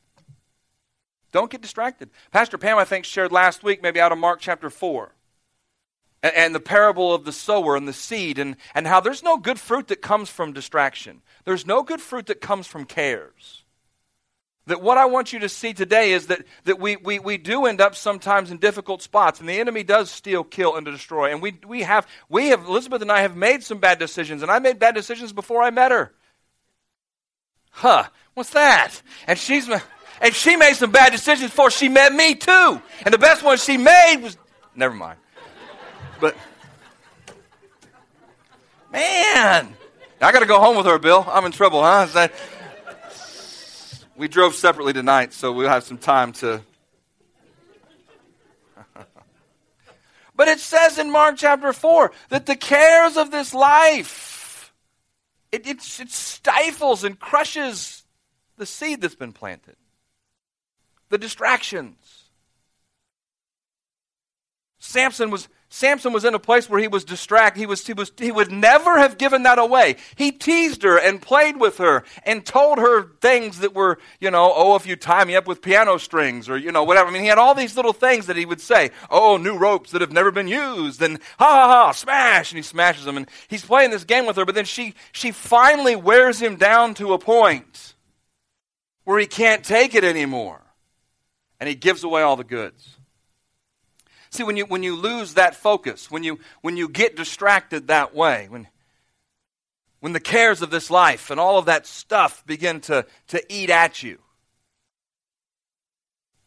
Don't 1.33 1.51
get 1.51 1.61
distracted. 1.61 2.09
Pastor 2.31 2.57
Pam, 2.57 2.79
I 2.79 2.85
think, 2.85 3.05
shared 3.05 3.33
last 3.33 3.63
week, 3.63 3.83
maybe 3.83 4.01
out 4.01 4.13
of 4.13 4.19
Mark 4.19 4.41
chapter 4.41 4.71
4, 4.71 5.13
and, 6.23 6.35
and 6.35 6.55
the 6.55 6.61
parable 6.61 7.13
of 7.13 7.25
the 7.25 7.33
sower 7.33 7.77
and 7.77 7.87
the 7.87 7.93
seed, 7.93 8.39
and, 8.39 8.57
and 8.75 8.87
how 8.87 9.01
there's 9.01 9.23
no 9.23 9.37
good 9.37 9.61
fruit 9.61 9.89
that 9.89 10.01
comes 10.01 10.31
from 10.31 10.55
distraction. 10.55 11.21
There's 11.45 11.67
no 11.67 11.83
good 11.83 12.01
fruit 12.01 12.27
that 12.27 12.41
comes 12.41 12.67
from 12.67 12.87
cares. 12.87 13.65
That 14.67 14.83
what 14.83 14.99
I 14.99 15.05
want 15.07 15.33
you 15.33 15.39
to 15.41 15.49
see 15.49 15.73
today 15.73 16.13
is 16.13 16.27
that, 16.27 16.41
that 16.65 16.81
we, 16.81 16.97
we, 16.97 17.21
we 17.21 17.39
do 17.39 17.67
end 17.67 17.81
up 17.81 17.95
sometimes 17.95 18.51
in 18.51 18.59
difficult 18.59 19.01
spots, 19.01 19.39
and 19.39 19.49
the 19.49 19.61
enemy 19.61 19.85
does 19.85 20.11
steal, 20.11 20.43
kill, 20.43 20.75
and 20.75 20.85
destroy. 20.85 21.31
And 21.31 21.41
we, 21.41 21.57
we 21.65 21.83
have, 21.83 22.07
we 22.29 22.49
have, 22.49 22.65
Elizabeth 22.65 23.01
and 23.01 23.13
I 23.13 23.21
have 23.21 23.37
made 23.37 23.63
some 23.63 23.79
bad 23.79 24.01
decisions, 24.01 24.43
and 24.43 24.51
I 24.51 24.59
made 24.59 24.81
bad 24.81 24.97
decisions 24.97 25.33
before 25.33 25.63
I 25.63 25.71
met 25.71 25.93
her. 25.93 26.13
Huh, 27.71 28.05
what's 28.35 28.51
that? 28.51 29.01
And 29.29 29.39
she's, 29.39 29.71
and 30.21 30.35
she 30.35 30.57
made 30.57 30.75
some 30.75 30.91
bad 30.91 31.13
decisions 31.13 31.51
before 31.51 31.71
she 31.71 31.89
met 31.89 32.13
me 32.13 32.35
too. 32.35 32.83
And 33.05 33.15
the 33.15 33.19
best 33.19 33.45
one 33.45 33.59
she 33.59 33.77
made 33.77 34.17
was, 34.17 34.37
never 34.75 34.95
mind. 34.95 35.19
But, 36.21 36.35
man, 38.91 39.77
I 40.21 40.33
got 40.33 40.41
to 40.41 40.47
go 40.47 40.59
home 40.59 40.77
with 40.77 40.87
her, 40.87 40.99
Bill. 40.99 41.25
I'm 41.29 41.45
in 41.45 41.53
trouble, 41.53 41.83
huh? 41.83 42.29
We 44.17 44.29
drove 44.29 44.55
separately 44.55 44.95
tonight, 44.95 45.35
so 45.35 45.53
we'll 45.53 45.69
have 45.69 45.85
some 45.85 45.99
time 45.99 46.33
to. 46.35 46.63
but 50.35 50.49
it 50.49 50.59
says 50.59 50.97
in 50.99 51.11
Mark 51.11 51.37
chapter 51.37 51.71
4 51.75 52.13
that 52.31 52.47
the 52.47 52.57
cares 52.57 53.19
of 53.19 53.31
this 53.31 53.53
life, 53.53 54.73
it, 55.53 55.67
it, 55.67 56.01
it 56.01 56.11
stifles 56.11 57.05
and 57.05 57.21
crushes 57.21 58.05
the 58.57 58.65
seed 58.65 59.03
that's 59.03 59.15
been 59.15 59.35
planted, 59.35 59.77
the 61.11 61.19
distractions. 61.19 62.16
Samson 64.97 65.29
was 65.29 65.47
Samson 65.69 66.15
was 66.15 66.25
in 66.25 66.33
a 66.33 66.39
place 66.39 66.71
where 66.71 66.81
he 66.81 66.89
was 66.89 67.05
distracted. 67.05 67.61
He, 67.61 67.67
was, 67.67 67.87
he, 67.87 67.93
was, 67.93 68.11
he 68.17 68.33
would 68.33 68.51
never 68.51 68.99
have 68.99 69.19
given 69.19 69.43
that 69.43 69.59
away. 69.59 69.97
He 70.15 70.33
teased 70.33 70.85
her 70.85 70.97
and 70.97 71.21
played 71.21 71.61
with 71.61 71.77
her 71.79 72.05
and 72.25 72.47
told 72.47 72.79
her 72.79 73.11
things 73.21 73.59
that 73.59 73.75
were, 73.75 73.99
you 74.19 74.31
know, 74.31 74.53
oh, 74.55 74.77
if 74.77 74.87
you 74.87 74.97
tie 74.97 75.25
me 75.25 75.37
up 75.37 75.47
with 75.47 75.61
piano 75.61 75.99
strings 75.99 76.49
or, 76.49 76.57
you 76.57 76.73
know, 76.73 76.85
whatever. 76.85 77.11
I 77.11 77.13
mean, 77.13 77.23
he 77.23 77.29
had 77.29 77.37
all 77.37 77.53
these 77.53 77.77
little 77.77 77.93
things 77.93 78.27
that 78.27 78.37
he 78.37 78.47
would 78.47 78.61
say. 78.61 78.91
Oh, 79.11 79.37
new 79.37 79.59
ropes 79.59 79.91
that 79.91 80.01
have 80.01 80.13
never 80.13 80.31
been 80.31 80.49
used. 80.49 81.03
And 81.03 81.19
ha 81.39 81.45
ha 81.45 81.69
ha, 81.69 81.93
smash. 81.93 82.53
And 82.53 82.57
he 82.57 82.63
smashes 82.63 83.05
them. 83.05 83.19
And 83.19 83.29
he's 83.49 83.65
playing 83.65 83.91
this 83.91 84.05
game 84.05 84.25
with 84.25 84.37
her. 84.37 84.47
But 84.47 84.55
then 84.55 84.65
she, 84.65 84.95
she 85.13 85.33
finally 85.33 85.97
wears 85.97 86.41
him 86.41 86.57
down 86.57 86.95
to 86.95 87.13
a 87.13 87.19
point 87.19 87.95
where 89.05 89.19
he 89.19 89.27
can't 89.27 89.65
take 89.65 89.95
it 89.95 90.05
anymore. 90.05 90.63
And 91.59 91.69
he 91.69 91.75
gives 91.75 92.05
away 92.05 92.23
all 92.23 92.37
the 92.37 92.45
goods. 92.45 92.96
See, 94.37 94.43
when 94.43 94.59
you, 94.59 94.67
when 94.67 94.83
you 94.83 94.97
lose 94.97 95.33
that 95.35 95.57
focus, 95.57 96.11
when 96.11 96.23
you, 96.23 96.39
when 96.61 96.77
you 96.77 96.91
get 96.91 97.17
distracted 97.17 97.89
that 97.89 98.15
way, 98.15 98.49
when, 98.51 98.69
when 100.01 100.13
the 100.13 100.21
cares 100.21 100.61
of 100.61 100.69
this 100.69 100.91
life 100.91 101.31
and 101.31 101.41
all 101.41 101.59
of 101.59 101.65
that 101.65 101.87
stuff 101.87 102.45
begin 102.45 102.83
to, 102.83 103.07
to 103.29 103.43
eat 103.49 103.71
at 103.71 104.03
you, 104.03 104.19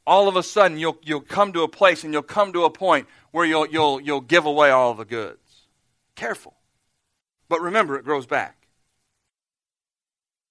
all 0.06 0.28
of 0.28 0.36
a 0.36 0.44
sudden 0.44 0.78
you'll, 0.78 1.00
you'll 1.04 1.20
come 1.20 1.52
to 1.54 1.64
a 1.64 1.68
place 1.68 2.04
and 2.04 2.14
you'll 2.14 2.22
come 2.22 2.54
to 2.54 2.64
a 2.64 2.70
point 2.70 3.08
where 3.32 3.44
you'll, 3.44 3.66
you'll, 3.66 4.00
you'll 4.00 4.22
give 4.22 4.46
away 4.46 4.70
all 4.70 4.94
the 4.94 5.04
goods. 5.04 5.66
Careful. 6.14 6.54
But 7.48 7.60
remember, 7.60 7.98
it 7.98 8.06
grows 8.06 8.28
back. 8.28 8.68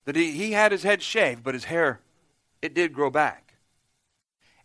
That 0.06 0.16
he, 0.16 0.32
he 0.32 0.50
had 0.50 0.72
his 0.72 0.82
head 0.82 1.02
shaved, 1.02 1.44
but 1.44 1.54
his 1.54 1.64
hair, 1.64 2.00
it 2.62 2.74
did 2.74 2.92
grow 2.92 3.10
back. 3.10 3.47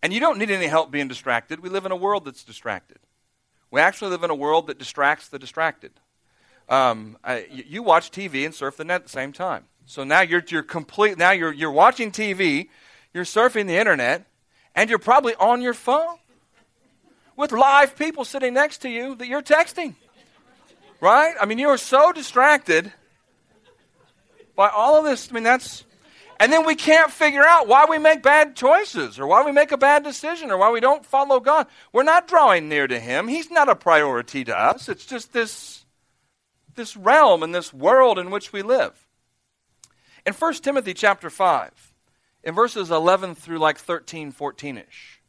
And 0.04 0.12
you 0.12 0.20
don't 0.20 0.38
need 0.38 0.52
any 0.52 0.68
help 0.68 0.92
being 0.92 1.08
distracted. 1.08 1.62
We 1.62 1.70
live 1.70 1.86
in 1.86 1.94
a 1.94 1.96
world 1.96 2.26
that's 2.26 2.44
distracted. 2.44 3.00
We 3.72 3.80
actually 3.80 4.12
live 4.12 4.24
in 4.24 4.30
a 4.30 4.36
world 4.36 4.68
that 4.68 4.78
distracts 4.78 5.30
the 5.30 5.40
distracted. 5.40 5.94
Um, 6.68 7.18
I, 7.24 7.48
you 7.50 7.82
watch 7.82 8.12
TV 8.12 8.46
and 8.46 8.54
surf 8.54 8.76
the 8.76 8.84
net 8.84 8.96
at 8.96 9.04
the 9.04 9.10
same 9.10 9.32
time. 9.32 9.64
So 9.86 10.04
now 10.04 10.20
you're, 10.20 10.44
you're 10.50 10.62
complete. 10.62 11.18
Now 11.18 11.32
you're, 11.32 11.54
you're 11.54 11.72
watching 11.72 12.12
TV. 12.12 12.68
you're 13.14 13.24
surfing 13.24 13.66
the 13.66 13.78
internet, 13.78 14.26
and 14.76 14.90
you're 14.90 15.00
probably 15.00 15.36
on 15.36 15.62
your 15.62 15.74
phone 15.74 16.18
with 17.38 17.54
live 17.54 17.96
people 17.96 18.26
sitting 18.26 18.54
next 18.54 18.80
to 18.80 18.90
you 18.90 19.16
that 19.16 19.28
you're 19.28 19.42
texting. 19.42 19.96
Right? 21.00 21.34
I 21.40 21.46
mean, 21.46 21.60
you 21.60 21.70
are 21.70 21.78
so 21.78 22.12
distracted 22.12 22.92
by 24.54 24.68
all 24.68 24.98
of 24.98 25.06
this. 25.06 25.30
I 25.32 25.34
mean, 25.34 25.44
that's. 25.44 25.86
And 26.40 26.52
then 26.52 26.66
we 26.66 26.76
can't 26.76 27.12
figure 27.12 27.44
out 27.44 27.68
why 27.68 27.86
we 27.90 27.98
make 27.98 28.22
bad 28.22 28.56
choices 28.56 29.20
or 29.20 29.28
why 29.28 29.44
we 29.44 29.52
make 29.52 29.72
a 29.72 29.78
bad 29.78 30.04
decision 30.04 30.52
or 30.52 30.58
why 30.58 30.72
we 30.72 30.80
don't 30.80 31.06
follow 31.06 31.40
God. 31.40 31.68
We're 31.92 32.04
not 32.04 32.28
drawing 32.28 32.70
near 32.70 32.88
to 32.88 33.00
Him. 33.00 33.28
He's 33.28 33.52
not 33.52 33.70
a 33.70 33.76
priority 33.76 34.44
to 34.46 34.58
us. 34.58 34.90
It's 34.90 35.06
just 35.06 35.34
this, 35.34 35.86
this 36.76 36.98
realm 36.98 37.44
and 37.44 37.54
this 37.54 37.74
world 37.74 38.20
in 38.20 38.32
which 38.32 38.52
we 38.52 38.62
live. 38.62 39.08
In 40.26 40.34
1 40.34 40.54
Timothy 40.56 40.94
chapter 40.94 41.30
5, 41.30 41.94
in 42.44 42.56
verses 42.56 42.92
11 42.92 43.36
through 43.36 43.60
like 43.60 43.78
13, 43.78 44.32
14 44.32 44.78
ish, 44.78 45.22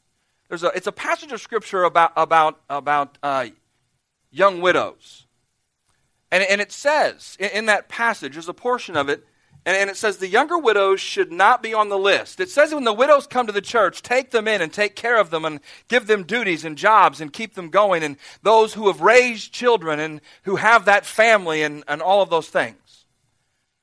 there's 0.49 0.63
a, 0.63 0.69
it's 0.69 0.87
a 0.87 0.93
passage 0.93 1.33
of 1.33 1.41
scripture 1.41 1.85
about, 1.85 2.13
about, 2.17 2.61
about 2.69 3.19
uh, 3.23 3.47
young 4.31 4.61
widows. 4.61 5.27
And, 6.31 6.43
and 6.45 6.61
it 6.61 6.73
says 6.73 7.37
in, 7.41 7.51
in, 7.51 7.67
that 7.67 7.89
passage, 7.89 8.35
there's 8.35 8.49
a 8.49 8.55
portion 8.55 8.97
of 8.97 9.09
it, 9.09 9.27
and, 9.67 9.77
and 9.77 9.91
it 9.91 9.97
says 9.97 10.19
the 10.19 10.29
younger 10.29 10.59
widows 10.59 11.01
should 11.01 11.33
not 11.33 11.63
be 11.63 11.73
on 11.73 11.89
the 11.89 11.99
list. 11.99 12.41
It 12.41 12.51
says 12.51 12.75
when 12.75 12.85
the 12.85 12.93
widows 12.93 13.27
come 13.27 13.47
to 13.47 13.53
the 13.53 13.61
church, 13.61 14.03
take 14.03 14.31
them 14.31 14.47
in 14.47 14.61
and 14.61 14.73
take 14.73 14.95
care 14.95 15.19
of 15.19 15.31
them 15.31 15.45
and 15.45 15.61
give 15.89 16.07
them 16.07 16.25
duties 16.25 16.65
and 16.65 16.77
jobs 16.77 17.21
and 17.21 17.33
keep 17.33 17.55
them 17.55 17.71
going. 17.71 18.03
And 18.03 18.17
those 18.43 18.75
who 18.75 18.89
have 18.89 19.01
raised 19.01 19.53
children 19.53 20.01
and 20.01 20.21
who 20.43 20.57
have 20.57 20.85
that 20.85 21.07
family 21.07 21.63
and, 21.63 21.83
and 21.89 22.03
all 22.03 22.21
of 22.21 22.31
those 22.31 22.49
things. 22.49 22.77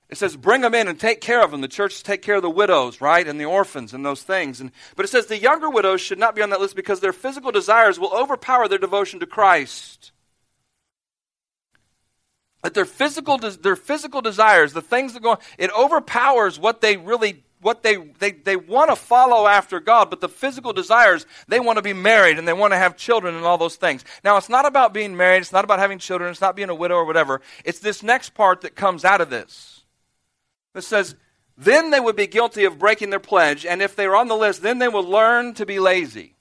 It 0.09 0.17
says, 0.17 0.35
bring 0.35 0.59
them 0.59 0.75
in 0.75 0.89
and 0.89 0.99
take 0.99 1.21
care 1.21 1.41
of 1.41 1.51
them. 1.51 1.61
The 1.61 1.69
church 1.69 2.03
take 2.03 2.21
care 2.21 2.35
of 2.35 2.41
the 2.41 2.49
widows, 2.49 2.99
right? 2.99 3.25
And 3.25 3.39
the 3.39 3.45
orphans 3.45 3.93
and 3.93 4.05
those 4.05 4.23
things. 4.23 4.59
And, 4.59 4.71
but 4.97 5.05
it 5.05 5.07
says 5.07 5.27
the 5.27 5.39
younger 5.39 5.69
widows 5.69 6.01
should 6.01 6.19
not 6.19 6.35
be 6.35 6.41
on 6.41 6.49
that 6.49 6.59
list 6.59 6.75
because 6.75 6.99
their 6.99 7.13
physical 7.13 7.51
desires 7.51 7.97
will 7.97 8.13
overpower 8.13 8.67
their 8.67 8.77
devotion 8.77 9.21
to 9.21 9.25
Christ. 9.25 10.11
That 12.61 12.73
their 12.73 12.85
physical, 12.85 13.37
their 13.37 13.75
physical 13.75 14.21
desires, 14.21 14.73
the 14.73 14.81
things 14.81 15.13
that 15.13 15.23
go 15.23 15.31
on, 15.31 15.37
it 15.57 15.71
overpowers 15.77 16.59
what 16.59 16.81
they 16.81 16.95
really, 16.97 17.43
what 17.59 17.81
they, 17.81 17.95
they, 17.95 18.31
they 18.31 18.55
want 18.55 18.91
to 18.91 18.95
follow 18.95 19.47
after 19.47 19.79
God, 19.79 20.09
but 20.09 20.21
the 20.21 20.29
physical 20.29 20.71
desires, 20.71 21.25
they 21.47 21.59
want 21.59 21.77
to 21.77 21.81
be 21.81 21.93
married 21.93 22.37
and 22.37 22.47
they 22.47 22.53
want 22.53 22.73
to 22.73 22.77
have 22.77 22.97
children 22.97 23.35
and 23.35 23.45
all 23.45 23.57
those 23.57 23.77
things. 23.77 24.05
Now, 24.23 24.37
it's 24.37 24.49
not 24.49 24.65
about 24.65 24.93
being 24.93 25.17
married, 25.17 25.39
it's 25.39 25.51
not 25.51 25.63
about 25.63 25.79
having 25.79 25.97
children, 25.97 26.29
it's 26.29 26.41
not 26.41 26.55
being 26.55 26.69
a 26.69 26.75
widow 26.75 26.95
or 26.95 27.05
whatever. 27.05 27.41
It's 27.65 27.79
this 27.79 28.03
next 28.03 28.35
part 28.35 28.61
that 28.61 28.75
comes 28.75 29.05
out 29.05 29.21
of 29.21 29.31
this. 29.31 29.83
It 30.75 30.83
says, 30.83 31.15
then 31.57 31.91
they 31.91 31.99
would 31.99 32.15
be 32.15 32.27
guilty 32.27 32.65
of 32.65 32.79
breaking 32.79 33.09
their 33.09 33.19
pledge, 33.19 33.65
and 33.65 33.81
if 33.81 33.95
they 33.95 34.07
were 34.07 34.15
on 34.15 34.27
the 34.27 34.35
list, 34.35 34.61
then 34.61 34.79
they 34.79 34.87
would 34.87 35.05
learn 35.05 35.53
to 35.55 35.65
be 35.65 35.79
lazy. 35.79 36.35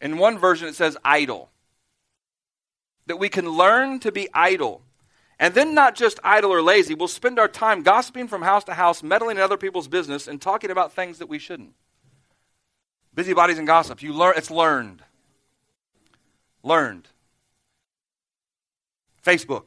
In 0.00 0.16
one 0.16 0.38
version, 0.38 0.68
it 0.68 0.74
says 0.74 0.96
idle. 1.04 1.50
That 3.10 3.16
we 3.16 3.28
can 3.28 3.50
learn 3.50 3.98
to 4.00 4.12
be 4.12 4.28
idle. 4.32 4.82
And 5.40 5.52
then, 5.52 5.74
not 5.74 5.96
just 5.96 6.20
idle 6.22 6.52
or 6.52 6.62
lazy, 6.62 6.94
we'll 6.94 7.08
spend 7.08 7.40
our 7.40 7.48
time 7.48 7.82
gossiping 7.82 8.28
from 8.28 8.42
house 8.42 8.62
to 8.64 8.74
house, 8.74 9.02
meddling 9.02 9.36
in 9.36 9.42
other 9.42 9.56
people's 9.56 9.88
business, 9.88 10.28
and 10.28 10.40
talking 10.40 10.70
about 10.70 10.92
things 10.92 11.18
that 11.18 11.28
we 11.28 11.40
shouldn't. 11.40 11.72
Busybodies 13.12 13.58
and 13.58 13.66
gossip. 13.66 14.00
You 14.00 14.12
learn, 14.12 14.34
it's 14.36 14.48
learned. 14.48 15.02
Learned. 16.62 17.08
Facebook. 19.26 19.64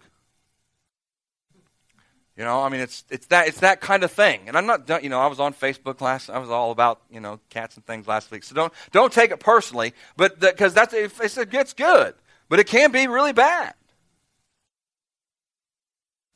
You 2.37 2.45
know, 2.45 2.61
I 2.61 2.69
mean, 2.69 2.79
it's 2.79 3.03
it's 3.09 3.27
that 3.27 3.49
it's 3.49 3.59
that 3.59 3.81
kind 3.81 4.05
of 4.05 4.11
thing. 4.13 4.43
And 4.47 4.57
I'm 4.57 4.65
not, 4.65 5.03
you 5.03 5.09
know, 5.09 5.19
I 5.19 5.27
was 5.27 5.41
on 5.41 5.53
Facebook 5.53 5.99
last. 5.99 6.29
I 6.29 6.39
was 6.39 6.49
all 6.49 6.71
about 6.71 7.01
you 7.11 7.19
know 7.19 7.41
cats 7.49 7.75
and 7.75 7.85
things 7.85 8.07
last 8.07 8.31
week. 8.31 8.45
So 8.45 8.55
don't 8.55 8.71
don't 8.93 9.11
take 9.11 9.31
it 9.31 9.41
personally, 9.41 9.93
but 10.15 10.39
because 10.39 10.73
that's 10.73 10.93
it 10.93 11.49
gets 11.49 11.73
good, 11.73 12.15
but 12.49 12.59
it 12.59 12.67
can 12.67 12.91
be 12.91 13.07
really 13.07 13.33
bad. 13.33 13.73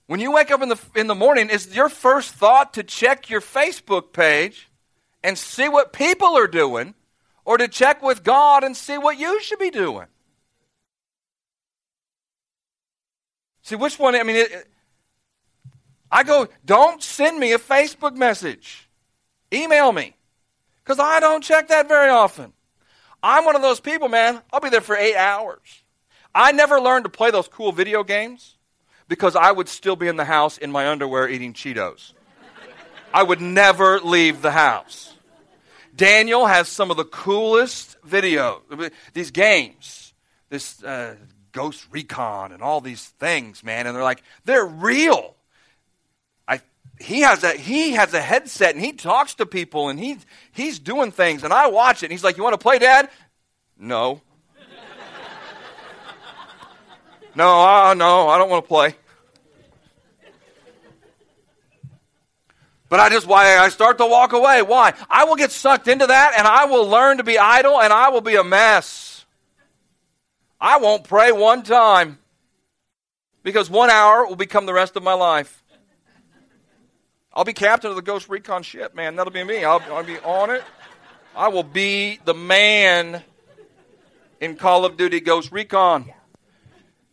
When 0.08 0.20
you 0.20 0.32
wake 0.32 0.52
up 0.52 0.62
in 0.62 0.70
the 0.70 0.80
in 0.96 1.08
the 1.08 1.16
morning, 1.16 1.50
is 1.50 1.76
your 1.76 1.90
first 1.90 2.34
thought 2.34 2.74
to 2.76 2.84
check 2.84 3.30
your 3.30 3.42
Facebook 3.42 4.14
page 4.14 4.70
and 5.24 5.38
see 5.38 5.68
what 5.68 5.92
people 5.92 6.38
are 6.38 6.48
doing, 6.48 6.96
or 7.44 7.58
to 7.58 7.68
check 7.68 8.02
with 8.02 8.24
God 8.24 8.64
and 8.64 8.76
see 8.76 8.98
what 8.98 9.20
you 9.20 9.42
should 9.42 9.60
be 9.60 9.70
doing? 9.70 10.08
See 13.62 13.76
which 13.76 14.00
one? 14.00 14.16
I 14.16 14.24
mean. 14.24 14.38
It, 14.38 14.68
I 16.10 16.24
go, 16.24 16.48
don't 16.66 17.04
send 17.04 17.38
me 17.38 17.52
a 17.52 17.60
Facebook 17.60 18.16
message. 18.16 18.88
Email 19.54 19.92
me. 19.92 20.16
Because 20.84 21.00
I 21.00 21.20
don't 21.20 21.44
check 21.44 21.68
that 21.68 21.90
very 21.90 22.10
often. 22.10 22.54
I'm 23.22 23.44
one 23.44 23.58
of 23.58 23.62
those 23.62 23.82
people, 23.82 24.08
man. 24.08 24.42
I'll 24.54 24.62
be 24.62 24.70
there 24.70 24.80
for 24.80 24.96
eight 24.96 25.18
hours. 25.18 25.84
I 26.38 26.52
never 26.52 26.80
learned 26.80 27.06
to 27.06 27.10
play 27.10 27.32
those 27.32 27.48
cool 27.48 27.72
video 27.72 28.04
games 28.04 28.56
because 29.08 29.36
I 29.36 29.52
would 29.52 29.68
still 29.68 29.96
be 29.96 30.08
in 30.08 30.18
the 30.18 30.26
house 30.26 30.60
in 30.60 30.72
my 30.72 30.88
underwear 30.88 31.28
eating 31.28 31.54
Cheetos. 31.54 32.14
I 33.12 33.24
would 33.24 33.42
never 33.42 34.00
leave 34.00 34.44
the 34.44 34.52
house. 34.52 35.16
Daniel 35.96 36.46
has 36.46 36.68
some 36.68 36.92
of 36.92 36.98
the 36.98 37.06
coolest 37.06 37.98
video, 38.04 38.62
these 39.14 39.32
games, 39.32 40.14
this 40.50 40.84
uh, 40.84 41.16
Ghost 41.54 41.88
Recon 41.90 42.52
and 42.52 42.62
all 42.62 42.82
these 42.82 43.04
things, 43.04 43.64
man. 43.64 43.88
And 43.88 43.96
they're 43.96 44.04
like, 44.04 44.22
they're 44.46 44.66
real 44.66 45.34
I, 46.48 46.62
he 47.00 47.22
has 47.22 47.44
a 47.44 47.54
he 47.54 47.94
has 47.94 48.14
a 48.14 48.22
headset 48.22 48.76
and 48.76 48.84
he 48.84 48.94
talks 48.94 49.36
to 49.36 49.46
people 49.46 49.90
and 49.90 50.00
he 50.00 50.18
he's 50.52 50.80
doing 50.80 51.12
things 51.12 51.44
and 51.44 51.52
I 51.52 51.68
watch 51.68 52.04
it 52.04 52.08
and 52.08 52.12
he's 52.12 52.24
like, 52.24 52.38
"You 52.38 52.44
want 52.44 52.54
to 52.54 52.60
play, 52.60 52.80
Dad?" 52.80 53.10
No. 53.78 54.22
No, 57.38 57.62
uh, 57.62 57.94
no, 57.94 58.28
I 58.28 58.40
don't 58.40 58.50
want 58.50 58.66
to 58.66 58.68
play. 58.68 58.96
But 62.90 63.00
I 63.00 63.10
just 63.10 63.28
why 63.28 63.58
I 63.58 63.70
start 63.70 64.00
to 64.00 64.08
walk 64.08 64.34
away. 64.34 64.64
Why? 64.64 64.94
I 65.08 65.26
will 65.26 65.36
get 65.36 65.52
sucked 65.52 65.88
into 65.88 66.08
that 66.08 66.34
and 66.36 66.48
I 66.48 66.66
will 66.66 66.88
learn 66.88 67.18
to 67.18 67.24
be 67.24 67.38
idle 67.38 67.80
and 67.80 67.94
I 67.94 68.10
will 68.10 68.22
be 68.22 68.36
a 68.36 68.44
mess. 68.44 69.24
I 70.60 70.78
won't 70.80 71.04
pray 71.04 71.32
one 71.32 71.62
time 71.62 72.18
because 73.44 73.70
one 73.70 73.92
hour 73.92 74.26
will 74.26 74.36
become 74.36 74.66
the 74.66 74.74
rest 74.74 74.96
of 74.96 75.04
my 75.04 75.14
life. 75.14 75.64
I'll 77.34 77.44
be 77.44 77.54
captain 77.54 77.92
of 77.92 77.96
the 77.96 78.02
Ghost 78.02 78.30
Recon 78.30 78.64
ship, 78.64 78.96
man. 78.96 79.16
That'll 79.16 79.32
be 79.32 79.44
me. 79.44 79.64
I'll, 79.64 79.84
I'll 79.92 80.04
be 80.04 80.18
on 80.20 80.50
it. 80.50 80.64
I 81.36 81.50
will 81.50 81.62
be 81.62 82.20
the 82.26 82.34
man 82.34 83.22
in 84.40 84.56
Call 84.56 84.86
of 84.86 84.98
Duty 84.98 85.20
Ghost 85.20 85.52
Recon. 85.52 86.12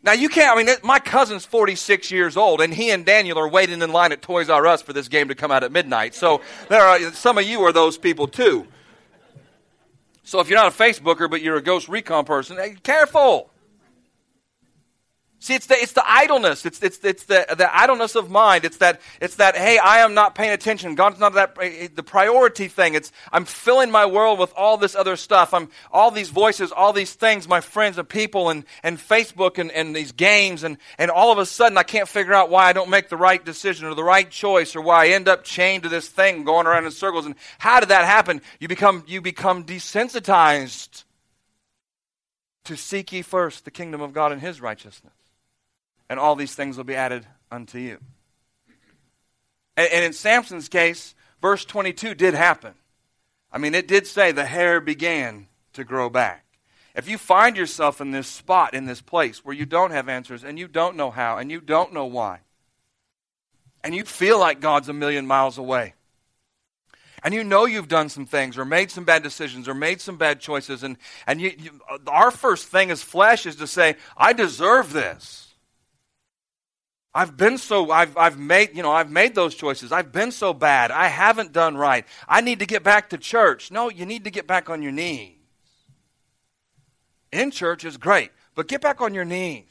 Now 0.04 0.12
you 0.12 0.28
can't. 0.28 0.56
I 0.56 0.62
mean, 0.62 0.74
my 0.82 0.98
cousin's 0.98 1.46
46 1.46 2.10
years 2.10 2.36
old, 2.36 2.60
and 2.60 2.72
he 2.74 2.90
and 2.90 3.06
Daniel 3.06 3.38
are 3.38 3.48
waiting 3.48 3.80
in 3.80 3.90
line 3.90 4.12
at 4.12 4.20
Toys 4.20 4.50
R 4.50 4.66
Us 4.66 4.82
for 4.82 4.92
this 4.92 5.08
game 5.08 5.28
to 5.28 5.34
come 5.34 5.50
out 5.50 5.64
at 5.64 5.72
midnight. 5.72 6.14
So 6.14 6.42
there 6.68 6.82
are 6.82 7.00
some 7.12 7.38
of 7.38 7.44
you 7.44 7.62
are 7.62 7.72
those 7.72 7.96
people 7.96 8.28
too. 8.28 8.66
So 10.22 10.40
if 10.40 10.48
you're 10.48 10.58
not 10.58 10.72
a 10.72 10.76
Facebooker, 10.76 11.28
but 11.28 11.40
you're 11.40 11.56
a 11.56 11.62
Ghost 11.62 11.88
Recon 11.88 12.26
person, 12.26 12.58
hey, 12.58 12.76
careful. 12.82 13.50
See, 15.44 15.52
it's 15.52 15.66
the, 15.66 15.74
it's 15.74 15.92
the 15.92 16.02
idleness. 16.10 16.64
It's, 16.64 16.82
it's, 16.82 16.98
it's 17.04 17.24
the, 17.24 17.44
the 17.54 17.68
idleness 17.78 18.14
of 18.14 18.30
mind. 18.30 18.64
It's 18.64 18.78
that, 18.78 19.02
it's 19.20 19.36
that, 19.36 19.54
hey, 19.54 19.76
I 19.76 19.98
am 19.98 20.14
not 20.14 20.34
paying 20.34 20.52
attention. 20.52 20.94
God's 20.94 21.20
not 21.20 21.34
that, 21.34 21.54
eh, 21.60 21.88
the 21.94 22.02
priority 22.02 22.66
thing. 22.66 22.94
It's, 22.94 23.12
I'm 23.30 23.44
filling 23.44 23.90
my 23.90 24.06
world 24.06 24.38
with 24.38 24.54
all 24.56 24.78
this 24.78 24.94
other 24.94 25.16
stuff. 25.16 25.52
I'm, 25.52 25.68
all 25.92 26.10
these 26.10 26.30
voices, 26.30 26.72
all 26.72 26.94
these 26.94 27.12
things, 27.12 27.46
my 27.46 27.60
friends 27.60 27.98
and 27.98 28.08
people 28.08 28.48
and, 28.48 28.64
and 28.82 28.96
Facebook 28.96 29.58
and, 29.58 29.70
and 29.70 29.94
these 29.94 30.12
games. 30.12 30.64
And, 30.64 30.78
and 30.96 31.10
all 31.10 31.30
of 31.30 31.36
a 31.36 31.44
sudden 31.44 31.76
I 31.76 31.82
can't 31.82 32.08
figure 32.08 32.32
out 32.32 32.48
why 32.48 32.64
I 32.64 32.72
don't 32.72 32.88
make 32.88 33.10
the 33.10 33.18
right 33.18 33.44
decision 33.44 33.86
or 33.86 33.94
the 33.94 34.02
right 34.02 34.30
choice 34.30 34.74
or 34.74 34.80
why 34.80 35.04
I 35.04 35.08
end 35.08 35.28
up 35.28 35.44
chained 35.44 35.82
to 35.82 35.90
this 35.90 36.08
thing 36.08 36.44
going 36.44 36.66
around 36.66 36.86
in 36.86 36.90
circles. 36.90 37.26
And 37.26 37.34
how 37.58 37.80
did 37.80 37.90
that 37.90 38.06
happen? 38.06 38.40
You 38.60 38.68
become, 38.68 39.04
you 39.06 39.20
become 39.20 39.64
desensitized 39.64 41.04
to 42.64 42.78
seek 42.78 43.12
ye 43.12 43.20
first 43.20 43.66
the 43.66 43.70
kingdom 43.70 44.00
of 44.00 44.14
God 44.14 44.32
and 44.32 44.40
his 44.40 44.62
righteousness 44.62 45.12
and 46.08 46.18
all 46.18 46.36
these 46.36 46.54
things 46.54 46.76
will 46.76 46.84
be 46.84 46.94
added 46.94 47.26
unto 47.50 47.78
you. 47.78 47.98
And, 49.76 49.88
and 49.92 50.04
in 50.04 50.12
Samson's 50.12 50.68
case, 50.68 51.14
verse 51.40 51.64
22 51.64 52.14
did 52.14 52.34
happen. 52.34 52.74
I 53.52 53.58
mean, 53.58 53.74
it 53.74 53.86
did 53.86 54.06
say 54.06 54.32
the 54.32 54.44
hair 54.44 54.80
began 54.80 55.46
to 55.74 55.84
grow 55.84 56.10
back. 56.10 56.44
If 56.94 57.08
you 57.08 57.18
find 57.18 57.56
yourself 57.56 58.00
in 58.00 58.12
this 58.12 58.28
spot, 58.28 58.74
in 58.74 58.86
this 58.86 59.00
place 59.00 59.44
where 59.44 59.54
you 59.54 59.66
don't 59.66 59.90
have 59.90 60.08
answers 60.08 60.44
and 60.44 60.58
you 60.58 60.68
don't 60.68 60.96
know 60.96 61.10
how 61.10 61.38
and 61.38 61.50
you 61.50 61.60
don't 61.60 61.92
know 61.92 62.04
why, 62.04 62.40
and 63.82 63.94
you 63.94 64.04
feel 64.04 64.38
like 64.38 64.60
God's 64.60 64.88
a 64.88 64.92
million 64.92 65.26
miles 65.26 65.58
away, 65.58 65.94
and 67.22 67.34
you 67.34 67.42
know 67.42 67.64
you've 67.64 67.88
done 67.88 68.08
some 68.08 68.26
things 68.26 68.56
or 68.58 68.64
made 68.64 68.90
some 68.90 69.04
bad 69.04 69.22
decisions 69.22 69.66
or 69.66 69.74
made 69.74 70.00
some 70.00 70.16
bad 70.16 70.40
choices, 70.40 70.82
and, 70.82 70.96
and 71.26 71.40
you, 71.40 71.52
you, 71.58 71.80
our 72.06 72.30
first 72.30 72.68
thing 72.68 72.90
as 72.90 73.02
flesh 73.02 73.44
is 73.46 73.56
to 73.56 73.66
say, 73.66 73.96
I 74.16 74.32
deserve 74.32 74.92
this. 74.92 75.43
I've 77.14 77.36
been 77.36 77.58
so 77.58 77.92
I've 77.92 78.16
I've 78.16 78.38
made, 78.38 78.70
you 78.74 78.82
know, 78.82 78.90
I've 78.90 79.10
made 79.10 79.34
those 79.34 79.54
choices. 79.54 79.92
I've 79.92 80.10
been 80.10 80.32
so 80.32 80.52
bad. 80.52 80.90
I 80.90 81.06
haven't 81.06 81.52
done 81.52 81.76
right. 81.76 82.04
I 82.28 82.40
need 82.40 82.58
to 82.58 82.66
get 82.66 82.82
back 82.82 83.10
to 83.10 83.18
church. 83.18 83.70
No, 83.70 83.88
you 83.88 84.04
need 84.04 84.24
to 84.24 84.30
get 84.30 84.46
back 84.48 84.68
on 84.68 84.82
your 84.82 84.90
knees. 84.90 85.36
In 87.30 87.50
church 87.50 87.84
is 87.84 87.96
great, 87.96 88.30
but 88.54 88.66
get 88.66 88.80
back 88.80 89.00
on 89.00 89.14
your 89.14 89.24
knees. 89.24 89.70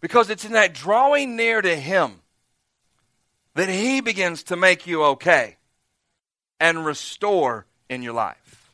Because 0.00 0.30
it's 0.30 0.44
in 0.44 0.52
that 0.52 0.72
drawing 0.74 1.36
near 1.36 1.60
to 1.60 1.76
him 1.76 2.20
that 3.54 3.68
he 3.68 4.00
begins 4.00 4.42
to 4.44 4.56
make 4.56 4.86
you 4.86 5.04
okay 5.04 5.56
and 6.58 6.84
restore 6.84 7.66
in 7.88 8.02
your 8.02 8.14
life. 8.14 8.72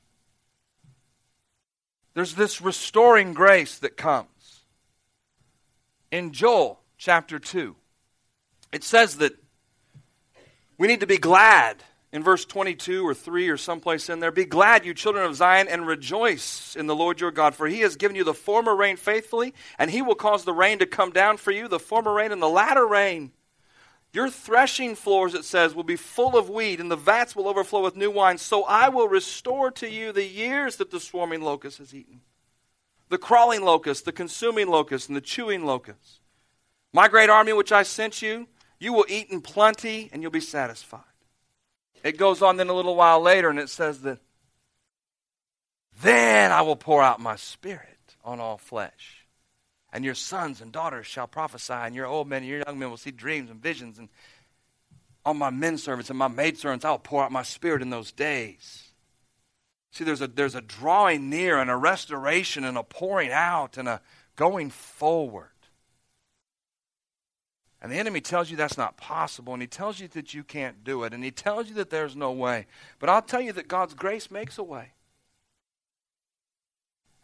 There's 2.15 2.35
this 2.35 2.61
restoring 2.61 3.35
grace 3.35 3.79
that 3.79 3.97
comes 3.97 4.29
in 6.11 6.33
Joel 6.33 6.81
chapter 6.97 7.39
2, 7.39 7.77
it 8.73 8.85
says 8.85 9.17
that 9.19 9.33
we 10.77 10.89
need 10.89 11.01
to 11.01 11.07
be 11.07 11.19
glad 11.19 11.83
in 12.13 12.23
verse 12.23 12.45
22 12.45 13.07
or 13.07 13.15
3 13.15 13.49
or 13.49 13.57
someplace 13.57 14.09
in 14.09 14.21
there. 14.21 14.31
Be 14.31 14.45
glad, 14.45 14.87
you 14.87 14.95
children 14.95 15.27
of 15.27 15.37
Zion, 15.37 15.69
and 15.69 15.87
rejoice 15.87 16.77
in 16.77 16.87
the 16.87 16.97
Lord 16.97 17.21
your 17.21 17.31
God, 17.31 17.55
for 17.55 17.67
he 17.67 17.81
has 17.81 17.97
given 17.97 18.17
you 18.17 18.25
the 18.25 18.35
former 18.35 18.75
rain 18.75 18.97
faithfully, 18.97 19.55
and 19.79 19.91
he 19.91 20.03
will 20.03 20.15
cause 20.15 20.45
the 20.45 20.55
rain 20.55 20.79
to 20.79 20.87
come 20.87 21.11
down 21.11 21.37
for 21.37 21.51
you, 21.51 21.69
the 21.69 21.79
former 21.79 22.13
rain 22.13 22.33
and 22.33 22.41
the 22.41 22.49
latter 22.49 22.87
rain. 22.87 23.33
Your 24.15 24.31
threshing 24.31 24.95
floors, 24.95 25.35
it 25.35 25.45
says, 25.45 25.75
will 25.75 25.83
be 25.83 25.97
full 25.97 26.37
of 26.37 26.49
wheat, 26.49 26.81
and 26.81 26.91
the 26.91 26.97
vats 26.97 27.37
will 27.37 27.49
overflow 27.49 27.83
with 27.83 27.95
new 27.95 28.11
wine. 28.11 28.39
So 28.39 28.65
I 28.65 28.89
will 28.89 29.09
restore 29.09 29.71
to 29.73 29.91
you 29.91 30.13
the 30.13 30.25
years 30.25 30.77
that 30.77 30.91
the 30.91 31.01
swarming 31.01 31.43
locust 31.43 31.79
has 31.79 31.95
eaten 31.95 32.23
the 33.09 33.19
crawling 33.19 33.63
locust, 33.63 34.05
the 34.05 34.13
consuming 34.13 34.69
locust, 34.69 35.09
and 35.09 35.17
the 35.17 35.21
chewing 35.21 35.65
locust. 35.65 36.21
My 36.93 37.09
great 37.09 37.31
army 37.31 37.53
which 37.53 37.73
I 37.73 37.83
sent 37.83 38.23
you, 38.23 38.49
you 38.79 38.93
will 38.93 39.07
eat 39.09 39.31
in 39.31 39.41
plenty 39.41 40.09
and 40.13 40.23
you'll 40.23 40.31
be 40.31 40.41
satisfied. 40.41 41.03
It 42.03 42.17
goes 42.17 42.43
on 42.43 42.57
then 42.57 42.69
a 42.69 42.75
little 42.75 42.97
while 42.97 43.21
later 43.21 43.51
and 43.51 43.59
it 43.59 43.69
says 43.69 44.03
that 44.03 44.19
then 46.01 46.53
I 46.53 46.63
will 46.63 46.77
pour 46.77 47.03
out 47.03 47.21
my 47.21 47.37
spirit 47.37 48.17
on 48.25 48.41
all 48.41 48.57
flesh. 48.57 49.27
And 49.93 50.05
your 50.05 50.15
sons 50.15 50.61
and 50.61 50.71
daughters 50.71 51.07
shall 51.07 51.27
prophesy, 51.27 51.73
and 51.73 51.95
your 51.95 52.07
old 52.07 52.29
men 52.29 52.43
and 52.43 52.49
your 52.49 52.63
young 52.67 52.79
men 52.79 52.91
will 52.91 52.99
see 52.99 53.11
dreams 53.11 53.51
and 53.51 53.61
visions. 53.61 53.99
And 53.99 54.11
on 55.25 55.39
my 55.39 55.51
men 55.51 55.79
servants 55.79 56.11
and 56.11 56.19
my 56.19 56.29
maidservants, 56.29 56.85
I 56.85 56.91
will 56.91 56.99
pour 56.99 57.25
out 57.25 57.33
my 57.33 57.43
spirit 57.43 57.81
in 57.81 57.91
those 57.91 58.13
days. 58.13 58.88
See, 59.91 60.05
there's 60.05 60.21
a, 60.21 60.27
there's 60.27 60.55
a 60.55 60.61
drawing 60.61 61.31
near 61.31 61.59
and 61.59 61.71
a 61.71 61.77
restoration 61.77 62.65
and 62.65 62.77
a 62.77 62.83
pouring 62.83 63.33
out 63.33 63.77
and 63.77 63.89
a 63.89 64.01
going 64.37 64.71
forward. 64.71 65.51
And 67.81 67.93
the 67.93 67.97
enemy 67.97 68.21
tells 68.21 68.51
you 68.51 68.57
that's 68.57 68.77
not 68.77 68.97
possible, 68.97 69.53
and 69.53 69.63
he 69.63 69.69
tells 69.69 70.01
you 70.01 70.09
that 70.09 70.35
you 70.35 70.43
can't 70.43 70.83
do 70.83 71.05
it, 71.05 71.15
and 71.15 71.23
he 71.23 71.31
tells 71.31 71.69
you 71.69 71.75
that 71.77 71.91
there's 71.91 72.17
no 72.17 72.33
way. 72.33 72.67
But 72.99 73.09
I'll 73.09 73.23
tell 73.23 73.41
you 73.41 73.53
that 73.53 73.69
God's 73.69 73.95
grace 73.95 74.31
makes 74.31 74.59
a 74.59 74.65
way. 74.65 74.93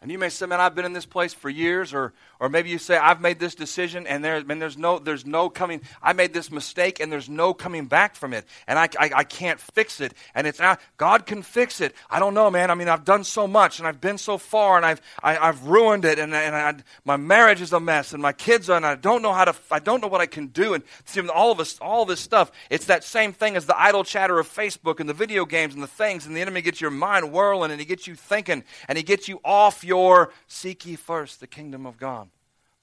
And 0.05 0.11
you 0.11 0.19
may 0.19 0.29
say, 0.29 0.45
man, 0.45 0.59
I've 0.59 0.75
been 0.75 0.85
in 0.85 0.93
this 0.93 1.07
place 1.07 1.33
for 1.33 1.49
years, 1.49 1.91
or, 1.91 2.13
or 2.39 2.47
maybe 2.47 2.69
you 2.69 2.77
say, 2.77 2.95
I've 2.95 3.21
made 3.21 3.39
this 3.39 3.55
decision 3.55 4.05
and, 4.05 4.23
there, 4.23 4.35
and 4.35 4.61
there's, 4.61 4.77
no, 4.77 4.99
there's 4.99 5.25
no 5.25 5.49
coming, 5.49 5.81
I 5.99 6.13
made 6.13 6.31
this 6.31 6.51
mistake 6.51 6.99
and 6.99 7.11
there's 7.11 7.27
no 7.27 7.55
coming 7.55 7.87
back 7.87 8.15
from 8.15 8.31
it. 8.31 8.45
And 8.67 8.77
I, 8.77 8.87
I, 8.99 9.09
I 9.15 9.23
can't 9.23 9.59
fix 9.59 10.01
it. 10.01 10.13
And 10.35 10.45
it's 10.45 10.59
not, 10.59 10.79
God 10.97 11.25
can 11.25 11.41
fix 11.41 11.81
it. 11.81 11.95
I 12.07 12.19
don't 12.19 12.35
know, 12.35 12.51
man. 12.51 12.69
I 12.69 12.75
mean, 12.75 12.87
I've 12.87 13.03
done 13.03 13.23
so 13.23 13.47
much 13.47 13.79
and 13.79 13.87
I've 13.87 13.99
been 13.99 14.19
so 14.19 14.37
far 14.37 14.77
and 14.77 14.85
I've, 14.85 15.01
I, 15.23 15.39
i 15.39 15.47
have 15.47 15.65
ruined 15.65 16.05
it 16.05 16.19
and, 16.19 16.35
and 16.35 16.55
I, 16.55 16.75
my 17.03 17.17
marriage 17.17 17.61
is 17.61 17.73
a 17.73 17.79
mess 17.79 18.13
and 18.13 18.21
my 18.21 18.31
kids 18.31 18.69
are, 18.69 18.77
and 18.77 18.85
I 18.85 18.93
don't 18.93 19.23
know 19.23 19.33
how 19.33 19.45
to, 19.45 19.55
I 19.71 19.79
don't 19.79 20.03
know 20.03 20.07
what 20.07 20.21
I 20.21 20.27
can 20.27 20.49
do. 20.49 20.75
And 20.75 20.83
see, 21.05 21.27
all 21.29 21.51
of 21.51 21.59
us, 21.59 21.79
all 21.79 22.05
this 22.05 22.19
stuff, 22.19 22.51
it's 22.69 22.85
that 22.85 23.03
same 23.03 23.33
thing 23.33 23.55
as 23.55 23.65
the 23.65 23.75
idle 23.75 24.03
chatter 24.03 24.37
of 24.37 24.47
Facebook 24.47 24.99
and 24.99 25.09
the 25.09 25.15
video 25.15 25.45
games 25.45 25.73
and 25.73 25.81
the 25.81 25.87
things. 25.87 26.27
And 26.27 26.37
the 26.37 26.41
enemy 26.41 26.61
gets 26.61 26.79
your 26.79 26.91
mind 26.91 27.31
whirling 27.31 27.71
and 27.71 27.79
he 27.79 27.87
gets 27.87 28.05
you 28.05 28.13
thinking 28.13 28.63
and 28.87 28.99
he 28.99 29.03
gets 29.03 29.27
you 29.27 29.39
off 29.43 29.83
your 29.83 29.94
your 29.95 30.31
seek 30.47 30.85
ye 30.85 30.95
first 30.95 31.39
the 31.39 31.47
kingdom 31.47 31.85
of 31.85 31.97
God. 31.97 32.29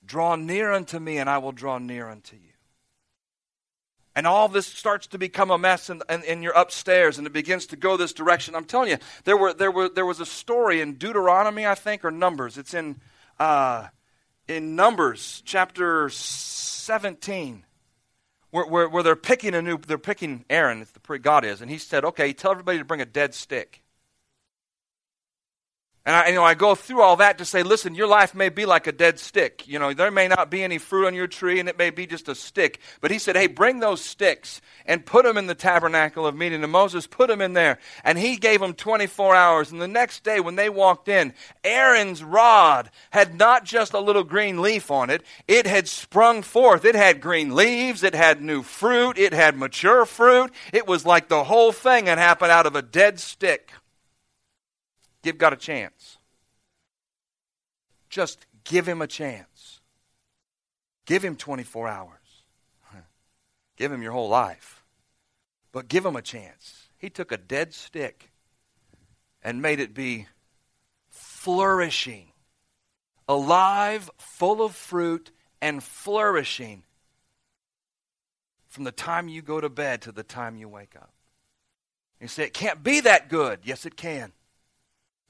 Draw 0.04 0.36
near 0.36 0.72
unto 0.72 0.98
me, 0.98 1.18
and 1.18 1.28
I 1.28 1.38
will 1.38 1.52
draw 1.52 1.78
near 1.78 2.08
unto 2.08 2.36
you. 2.36 2.52
And 4.14 4.26
all 4.26 4.48
this 4.48 4.66
starts 4.66 5.06
to 5.08 5.18
become 5.18 5.50
a 5.50 5.56
mess 5.56 5.88
in, 5.88 6.02
in, 6.10 6.22
in, 6.24 6.42
your 6.42 6.52
upstairs, 6.52 7.16
and 7.16 7.26
it 7.26 7.32
begins 7.32 7.66
to 7.66 7.76
go 7.76 7.96
this 7.96 8.12
direction. 8.12 8.54
I'm 8.54 8.64
telling 8.64 8.90
you, 8.90 8.98
there, 9.24 9.36
were, 9.36 9.54
there, 9.54 9.70
were, 9.70 9.88
there 9.88 10.04
was 10.04 10.20
a 10.20 10.26
story 10.26 10.80
in 10.80 10.94
Deuteronomy, 10.94 11.66
I 11.66 11.74
think, 11.74 12.04
or 12.04 12.10
Numbers. 12.10 12.58
It's 12.58 12.74
in, 12.74 13.00
uh, 13.38 13.86
in 14.48 14.76
Numbers 14.76 15.42
chapter 15.46 16.10
17, 16.10 17.64
where, 18.50 18.66
where, 18.66 18.88
where, 18.88 19.02
they're 19.02 19.16
picking 19.16 19.54
a 19.54 19.62
new, 19.62 19.78
they're 19.78 19.96
picking 19.96 20.44
Aaron, 20.50 20.82
it's 20.82 20.90
the 20.90 21.18
God 21.18 21.44
is, 21.46 21.62
and 21.62 21.70
he 21.70 21.78
said, 21.78 22.04
okay, 22.04 22.34
tell 22.34 22.50
everybody 22.50 22.78
to 22.78 22.84
bring 22.84 23.00
a 23.00 23.06
dead 23.06 23.34
stick. 23.34 23.81
And 26.04 26.16
I, 26.16 26.28
you 26.30 26.34
know, 26.34 26.42
I 26.42 26.54
go 26.54 26.74
through 26.74 27.00
all 27.00 27.16
that 27.16 27.38
to 27.38 27.44
say, 27.44 27.62
listen, 27.62 27.94
your 27.94 28.08
life 28.08 28.34
may 28.34 28.48
be 28.48 28.66
like 28.66 28.88
a 28.88 28.92
dead 28.92 29.20
stick. 29.20 29.68
You 29.68 29.78
know, 29.78 29.94
there 29.94 30.10
may 30.10 30.26
not 30.26 30.50
be 30.50 30.64
any 30.64 30.78
fruit 30.78 31.06
on 31.06 31.14
your 31.14 31.28
tree, 31.28 31.60
and 31.60 31.68
it 31.68 31.78
may 31.78 31.90
be 31.90 32.08
just 32.08 32.28
a 32.28 32.34
stick. 32.34 32.80
But 33.00 33.12
he 33.12 33.20
said, 33.20 33.36
hey, 33.36 33.46
bring 33.46 33.78
those 33.78 34.04
sticks 34.04 34.60
and 34.84 35.06
put 35.06 35.24
them 35.24 35.38
in 35.38 35.46
the 35.46 35.54
tabernacle 35.54 36.26
of 36.26 36.34
meeting. 36.34 36.64
And 36.64 36.72
Moses 36.72 37.06
put 37.06 37.28
them 37.28 37.40
in 37.40 37.52
there, 37.52 37.78
and 38.02 38.18
he 38.18 38.34
gave 38.34 38.58
them 38.58 38.74
24 38.74 39.36
hours. 39.36 39.70
And 39.70 39.80
the 39.80 39.86
next 39.86 40.24
day, 40.24 40.40
when 40.40 40.56
they 40.56 40.68
walked 40.68 41.06
in, 41.06 41.34
Aaron's 41.62 42.24
rod 42.24 42.90
had 43.10 43.38
not 43.38 43.64
just 43.64 43.92
a 43.92 44.00
little 44.00 44.24
green 44.24 44.60
leaf 44.60 44.90
on 44.90 45.08
it; 45.08 45.22
it 45.46 45.68
had 45.68 45.86
sprung 45.86 46.42
forth. 46.42 46.84
It 46.84 46.96
had 46.96 47.20
green 47.20 47.54
leaves. 47.54 48.02
It 48.02 48.16
had 48.16 48.42
new 48.42 48.64
fruit. 48.64 49.18
It 49.18 49.32
had 49.32 49.56
mature 49.56 50.04
fruit. 50.04 50.50
It 50.72 50.88
was 50.88 51.06
like 51.06 51.28
the 51.28 51.44
whole 51.44 51.70
thing 51.70 52.06
had 52.06 52.18
happened 52.18 52.50
out 52.50 52.66
of 52.66 52.74
a 52.74 52.82
dead 52.82 53.20
stick. 53.20 53.70
Give 55.22 55.38
God 55.38 55.52
a 55.52 55.56
chance. 55.56 56.18
Just 58.08 58.46
give 58.64 58.86
him 58.86 59.00
a 59.00 59.06
chance. 59.06 59.80
Give 61.06 61.24
him 61.24 61.36
24 61.36 61.88
hours. 61.88 62.44
Give 63.76 63.90
him 63.90 64.02
your 64.02 64.12
whole 64.12 64.28
life. 64.28 64.82
But 65.72 65.88
give 65.88 66.04
him 66.04 66.16
a 66.16 66.22
chance. 66.22 66.88
He 66.98 67.08
took 67.08 67.32
a 67.32 67.38
dead 67.38 67.72
stick 67.72 68.30
and 69.42 69.62
made 69.62 69.80
it 69.80 69.94
be 69.94 70.26
flourishing, 71.08 72.28
alive, 73.26 74.10
full 74.18 74.62
of 74.62 74.74
fruit, 74.74 75.32
and 75.60 75.82
flourishing 75.82 76.82
from 78.68 78.84
the 78.84 78.92
time 78.92 79.28
you 79.28 79.42
go 79.42 79.60
to 79.60 79.68
bed 79.68 80.02
to 80.02 80.12
the 80.12 80.22
time 80.22 80.56
you 80.56 80.68
wake 80.68 80.94
up. 80.94 81.12
You 82.20 82.28
say, 82.28 82.44
it 82.44 82.54
can't 82.54 82.82
be 82.82 83.00
that 83.00 83.28
good. 83.28 83.60
Yes, 83.64 83.84
it 83.84 83.96
can. 83.96 84.32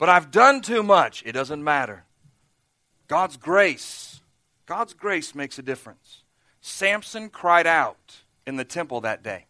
But 0.02 0.08
I've 0.08 0.32
done 0.32 0.62
too 0.62 0.82
much. 0.82 1.22
It 1.24 1.30
doesn't 1.30 1.62
matter. 1.62 2.02
God's 3.06 3.36
grace, 3.36 4.20
God's 4.66 4.94
grace 4.94 5.32
makes 5.32 5.60
a 5.60 5.62
difference. 5.62 6.24
Samson 6.60 7.28
cried 7.28 7.68
out 7.68 8.16
in 8.44 8.56
the 8.56 8.64
temple 8.64 9.02
that 9.02 9.22
day. 9.22 9.46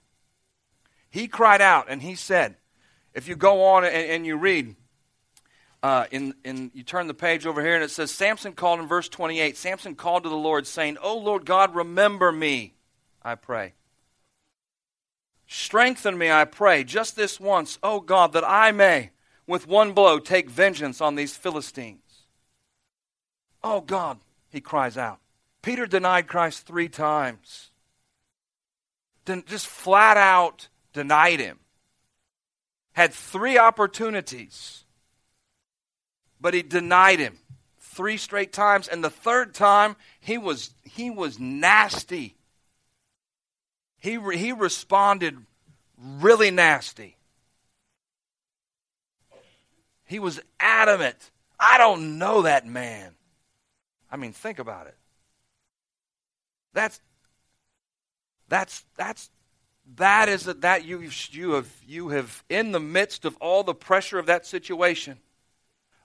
He 1.09 1.27
cried 1.27 1.63
out 1.63 1.87
and 1.89 2.03
he 2.03 2.15
said, 2.15 2.57
if 3.15 3.29
you 3.29 3.35
go 3.35 3.65
on 3.65 3.87
and, 3.87 3.95
and 3.95 4.27
you 4.27 4.37
read, 4.37 4.77
uh, 5.83 6.05
in, 6.11 6.35
in, 6.45 6.71
you 6.75 6.83
turn 6.83 7.07
the 7.07 7.15
page 7.15 7.47
over 7.47 7.63
here 7.63 7.75
and 7.75 7.83
it 7.83 7.91
says, 7.91 8.11
Samson 8.11 8.53
called 8.53 8.79
in 8.79 8.87
verse 8.87 9.09
28, 9.09 9.57
Samson 9.57 9.95
called 9.95 10.25
to 10.25 10.29
the 10.29 10.37
Lord, 10.37 10.67
saying, 10.67 10.99
O 11.03 11.17
Lord 11.17 11.47
God, 11.47 11.75
remember 11.75 12.31
me, 12.31 12.75
I 13.23 13.37
pray. 13.37 13.73
Strengthen 15.47 16.19
me, 16.19 16.31
I 16.31 16.45
pray, 16.45 16.85
just 16.85 17.17
this 17.17 17.41
once, 17.41 17.79
O 17.83 18.01
God, 18.01 18.35
that 18.35 18.45
I 18.45 18.71
may 18.71 19.13
with 19.47 19.67
one 19.67 19.93
blow 19.93 20.19
take 20.19 20.49
vengeance 20.49 21.01
on 21.01 21.15
these 21.15 21.37
Philistines. 21.37 22.01
Oh 23.63 23.81
God, 23.81 24.19
he 24.51 24.61
cries 24.61 24.97
out. 24.97 25.19
Peter 25.63 25.87
denied 25.87 26.27
Christ 26.27 26.67
three 26.67 26.89
times. 26.89 27.71
Just 29.47 29.67
flat 29.67 30.17
out 30.17 30.69
denied 30.93 31.41
him. 31.41 31.59
Had 32.93 33.15
three 33.15 33.57
opportunities, 33.57 34.85
but 36.41 36.55
he 36.55 36.63
denied 36.63 37.21
him 37.21 37.39
three 37.79 38.17
straight 38.17 38.53
times. 38.53 38.89
And 38.89 39.03
the 39.03 39.11
third 39.11 39.55
time, 39.55 39.97
he 40.21 40.37
was, 40.37 40.75
he 40.83 41.09
was 41.09 41.39
nasty. 41.39 42.37
He, 43.99 44.19
he 44.35 44.53
responded 44.53 45.39
really 45.97 46.51
nasty. 46.51 47.17
He 50.13 50.19
was 50.19 50.41
adamant. 50.61 51.31
I 51.59 51.79
don't 51.79 52.19
know 52.19 52.43
that 52.43 52.67
man. 52.67 53.15
I 54.11 54.19
mean, 54.19 54.33
think 54.33 54.59
about 54.59 54.87
it. 54.87 54.97
That's 56.75 57.01
that's 58.47 58.85
that's 58.99 59.31
that 59.97 60.29
is 60.29 60.45
that 60.45 60.85
you 60.85 61.09
you 61.31 61.53
have 61.53 61.73
you 61.89 62.11
have 62.11 62.45
in 62.51 62.73
the 62.73 62.79
midst 62.79 63.25
of 63.25 63.39
all 63.39 63.65
the 63.65 63.75
pressure 63.75 64.19
of 64.19 64.27
that 64.27 64.45
situation 64.45 65.17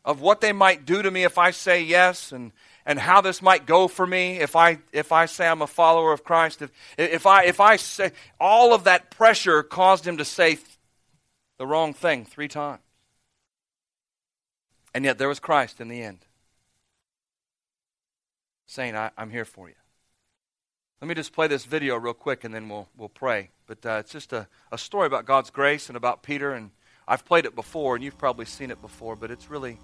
of 0.06 0.22
what 0.22 0.40
they 0.40 0.54
might 0.54 0.86
do 0.86 1.02
to 1.02 1.12
me 1.12 1.26
if 1.26 1.38
I 1.38 1.52
say 1.52 1.84
yes 1.84 2.32
and 2.32 2.54
and 2.86 2.98
how 2.98 3.20
this 3.20 3.42
might 3.42 3.66
go 3.66 3.90
for 3.90 4.08
me 4.08 4.38
if 4.40 4.56
I, 4.56 4.78
if 4.94 5.12
I 5.12 5.26
say 5.26 5.50
I'm 5.50 5.62
a 5.62 5.68
follower 5.68 6.14
of 6.14 6.24
Christ. 6.24 6.62
If, 6.62 6.72
if, 6.98 7.26
I, 7.26 7.44
if 7.44 7.60
I 7.60 7.76
say, 7.76 8.14
all 8.40 8.74
of 8.74 8.86
that 8.86 9.12
pressure 9.12 9.64
caused 9.64 10.08
him 10.08 10.16
to 10.16 10.24
say 10.24 10.60
the 11.58 11.68
wrong 11.68 11.94
thing 11.94 12.24
three 12.24 12.48
times. 12.48 12.80
And 14.98 15.06
yet 15.06 15.20
there 15.20 15.28
was 15.28 15.40
Christ 15.40 15.80
in 15.80 15.90
the 15.90 16.02
end 16.02 16.26
saying, 18.66 18.96
I, 18.96 19.12
am 19.16 19.30
here 19.30 19.46
for 19.46 19.70
you. 19.70 19.76
Let 21.00 21.08
me 21.08 21.14
just 21.14 21.34
play 21.34 21.46
this 21.48 21.66
video 21.66 21.98
real 21.98 22.16
quick 22.16 22.44
and 22.44 22.52
then 22.52 22.68
we'll, 22.68 22.88
we'll 22.98 23.08
pray. 23.08 23.52
But 23.68 23.86
uh, 23.86 23.98
it's 24.00 24.12
just 24.12 24.34
a, 24.34 24.48
a 24.72 24.78
story 24.80 25.06
about 25.06 25.28
God's 25.28 25.52
grace 25.52 25.90
and 25.90 25.98
about 25.98 26.24
Peter. 26.24 26.52
And 26.52 26.72
I've 27.08 27.26
played 27.26 27.46
it 27.46 27.54
before 27.54 27.94
and 27.94 28.04
you've 28.04 28.18
probably 28.18 28.46
seen 28.46 28.72
it 28.72 28.82
before, 28.82 29.16
but 29.16 29.30
it's 29.30 29.52
really, 29.52 29.78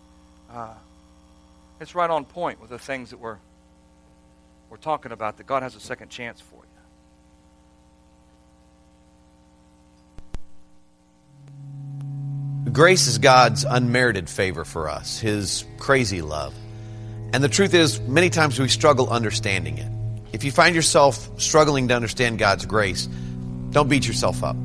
uh, 0.52 0.74
it's 1.80 1.94
right 1.94 2.10
on 2.10 2.26
point 2.26 2.60
with 2.60 2.72
the 2.72 2.80
things 2.80 3.12
that 3.12 3.20
we're, 3.20 3.38
we're 4.72 4.78
talking 4.78 5.12
about 5.12 5.38
that 5.38 5.46
God 5.46 5.62
has 5.62 5.76
a 5.76 5.80
second 5.80 6.10
chance 6.10 6.42
for 6.42 6.56
you. 6.56 6.73
Grace 12.74 13.06
is 13.06 13.20
God's 13.20 13.66
unmerited 13.66 14.28
favor 14.28 14.66
for 14.66 14.90
us, 14.90 15.20
His 15.20 15.64
crazy 15.78 16.24
love. 16.24 16.56
And 17.32 17.44
the 17.44 17.48
truth 17.48 17.76
is, 17.76 18.00
many 18.02 18.32
times 18.32 18.60
we 18.60 18.68
struggle 18.68 19.12
understanding 19.12 19.78
it. 19.78 19.92
If 20.34 20.44
you 20.44 20.52
find 20.52 20.74
yourself 20.74 21.30
struggling 21.40 21.88
to 21.90 21.96
understand 21.96 22.40
God's 22.40 22.66
grace, 22.66 23.08
don't 23.70 23.90
beat 23.90 24.08
yourself 24.08 24.44
up. 24.44 24.56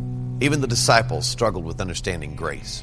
Even 0.40 0.62
the 0.62 0.66
disciples 0.66 1.26
struggled 1.26 1.66
with 1.66 1.82
understanding 1.82 2.34
grace. 2.34 2.82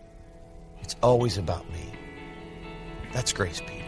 It's 0.91 0.99
always 1.01 1.37
about 1.37 1.71
me. 1.71 1.79
That's 3.13 3.31
Grace 3.31 3.61
Peter. 3.61 3.85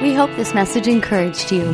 We 0.00 0.14
hope 0.14 0.30
this 0.36 0.54
message 0.54 0.86
encouraged 0.86 1.50
you. 1.50 1.72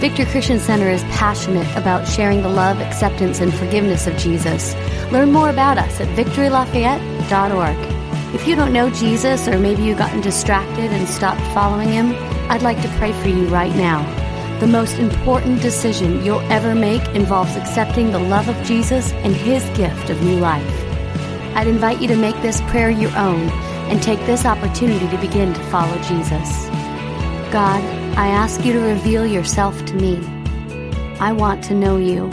Victory 0.00 0.24
Christian 0.24 0.60
Center 0.60 0.88
is 0.88 1.02
passionate 1.04 1.66
about 1.76 2.08
sharing 2.08 2.40
the 2.40 2.48
love, 2.48 2.80
acceptance, 2.80 3.40
and 3.40 3.52
forgiveness 3.52 4.06
of 4.06 4.16
Jesus. 4.16 4.74
Learn 5.12 5.30
more 5.30 5.50
about 5.50 5.76
us 5.76 6.00
at 6.00 6.08
victorylafayette.org. 6.16 8.34
If 8.34 8.48
you 8.48 8.56
don't 8.56 8.72
know 8.72 8.88
Jesus, 8.88 9.46
or 9.46 9.58
maybe 9.58 9.82
you've 9.82 9.98
gotten 9.98 10.22
distracted 10.22 10.92
and 10.92 11.06
stopped 11.06 11.42
following 11.52 11.90
him, 11.90 12.14
I'd 12.48 12.62
like 12.62 12.80
to 12.80 12.88
pray 12.96 13.12
for 13.12 13.28
you 13.28 13.46
right 13.48 13.76
now. 13.76 14.00
The 14.58 14.66
most 14.66 14.94
important 14.94 15.60
decision 15.60 16.24
you'll 16.24 16.40
ever 16.50 16.74
make 16.74 17.06
involves 17.08 17.56
accepting 17.56 18.10
the 18.10 18.20
love 18.20 18.48
of 18.48 18.56
Jesus 18.64 19.12
and 19.12 19.36
his 19.36 19.62
gift 19.76 20.08
of 20.08 20.22
new 20.22 20.38
life. 20.38 20.89
I'd 21.54 21.66
invite 21.66 22.00
you 22.00 22.08
to 22.08 22.16
make 22.16 22.40
this 22.42 22.60
prayer 22.62 22.90
your 22.90 23.16
own 23.16 23.48
and 23.90 24.02
take 24.02 24.20
this 24.20 24.44
opportunity 24.44 25.08
to 25.08 25.18
begin 25.18 25.52
to 25.52 25.60
follow 25.64 25.96
Jesus. 26.02 26.66
God, 27.50 27.82
I 28.16 28.28
ask 28.28 28.64
you 28.64 28.72
to 28.72 28.80
reveal 28.80 29.26
yourself 29.26 29.84
to 29.86 29.94
me. 29.94 30.18
I 31.18 31.32
want 31.32 31.64
to 31.64 31.74
know 31.74 31.96
you. 31.96 32.30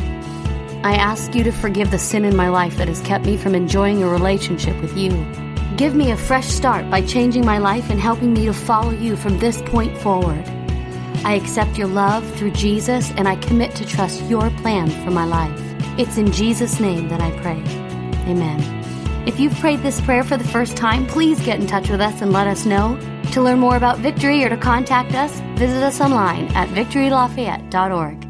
I 0.84 0.94
ask 0.96 1.34
you 1.34 1.44
to 1.44 1.52
forgive 1.52 1.92
the 1.92 1.98
sin 1.98 2.24
in 2.24 2.36
my 2.36 2.50
life 2.50 2.78
that 2.78 2.88
has 2.88 3.02
kept 3.02 3.26
me 3.26 3.36
from 3.36 3.56
enjoying 3.56 4.04
a 4.04 4.08
relationship 4.08 4.80
with 4.82 4.96
you. 4.96 5.10
Give 5.76 5.96
me 5.96 6.12
a 6.12 6.18
fresh 6.18 6.48
start 6.48 6.90
by 6.90 7.02
changing 7.02 7.46
my 7.46 7.58
life 7.58 7.90
and 7.90 8.00
helping 8.00 8.34
me 8.34 8.46
to 8.46 8.54
follow 8.54 8.92
you 8.92 9.16
from 9.16 9.40
this 9.40 9.62
point 9.64 9.98
forward. 9.98 10.44
I 11.26 11.34
accept 11.34 11.78
your 11.78 11.88
love 11.88 12.26
through 12.36 12.52
Jesus 12.52 13.12
and 13.18 13.28
I 13.28 13.36
commit 13.38 13.76
to 13.76 13.86
trust 13.86 14.22
your 14.24 14.50
plan 14.62 14.90
for 15.04 15.12
my 15.12 15.26
life. 15.26 15.60
It's 15.98 16.18
in 16.18 16.32
Jesus' 16.32 16.80
name 16.80 17.10
that 17.10 17.22
I 17.22 17.32
pray. 17.42 17.62
Amen. 18.32 18.77
If 19.28 19.42
you've 19.42 19.56
prayed 19.56 19.82
this 19.82 20.00
prayer 20.00 20.24
for 20.24 20.38
the 20.38 20.46
first 20.46 20.78
time, 20.78 21.06
please 21.06 21.38
get 21.42 21.60
in 21.60 21.68
touch 21.68 21.90
with 21.90 22.00
us 22.00 22.22
and 22.22 22.32
let 22.32 22.48
us 22.48 22.66
know. 22.66 22.98
To 23.34 23.42
learn 23.42 23.60
more 23.60 23.76
about 23.76 24.00
Victory 24.00 24.42
or 24.46 24.50
to 24.50 24.56
contact 24.56 25.14
us, 25.16 25.42
visit 25.60 25.84
us 25.84 26.00
online 26.00 26.46
at 26.56 26.70
victorylafayette.org. 26.70 28.27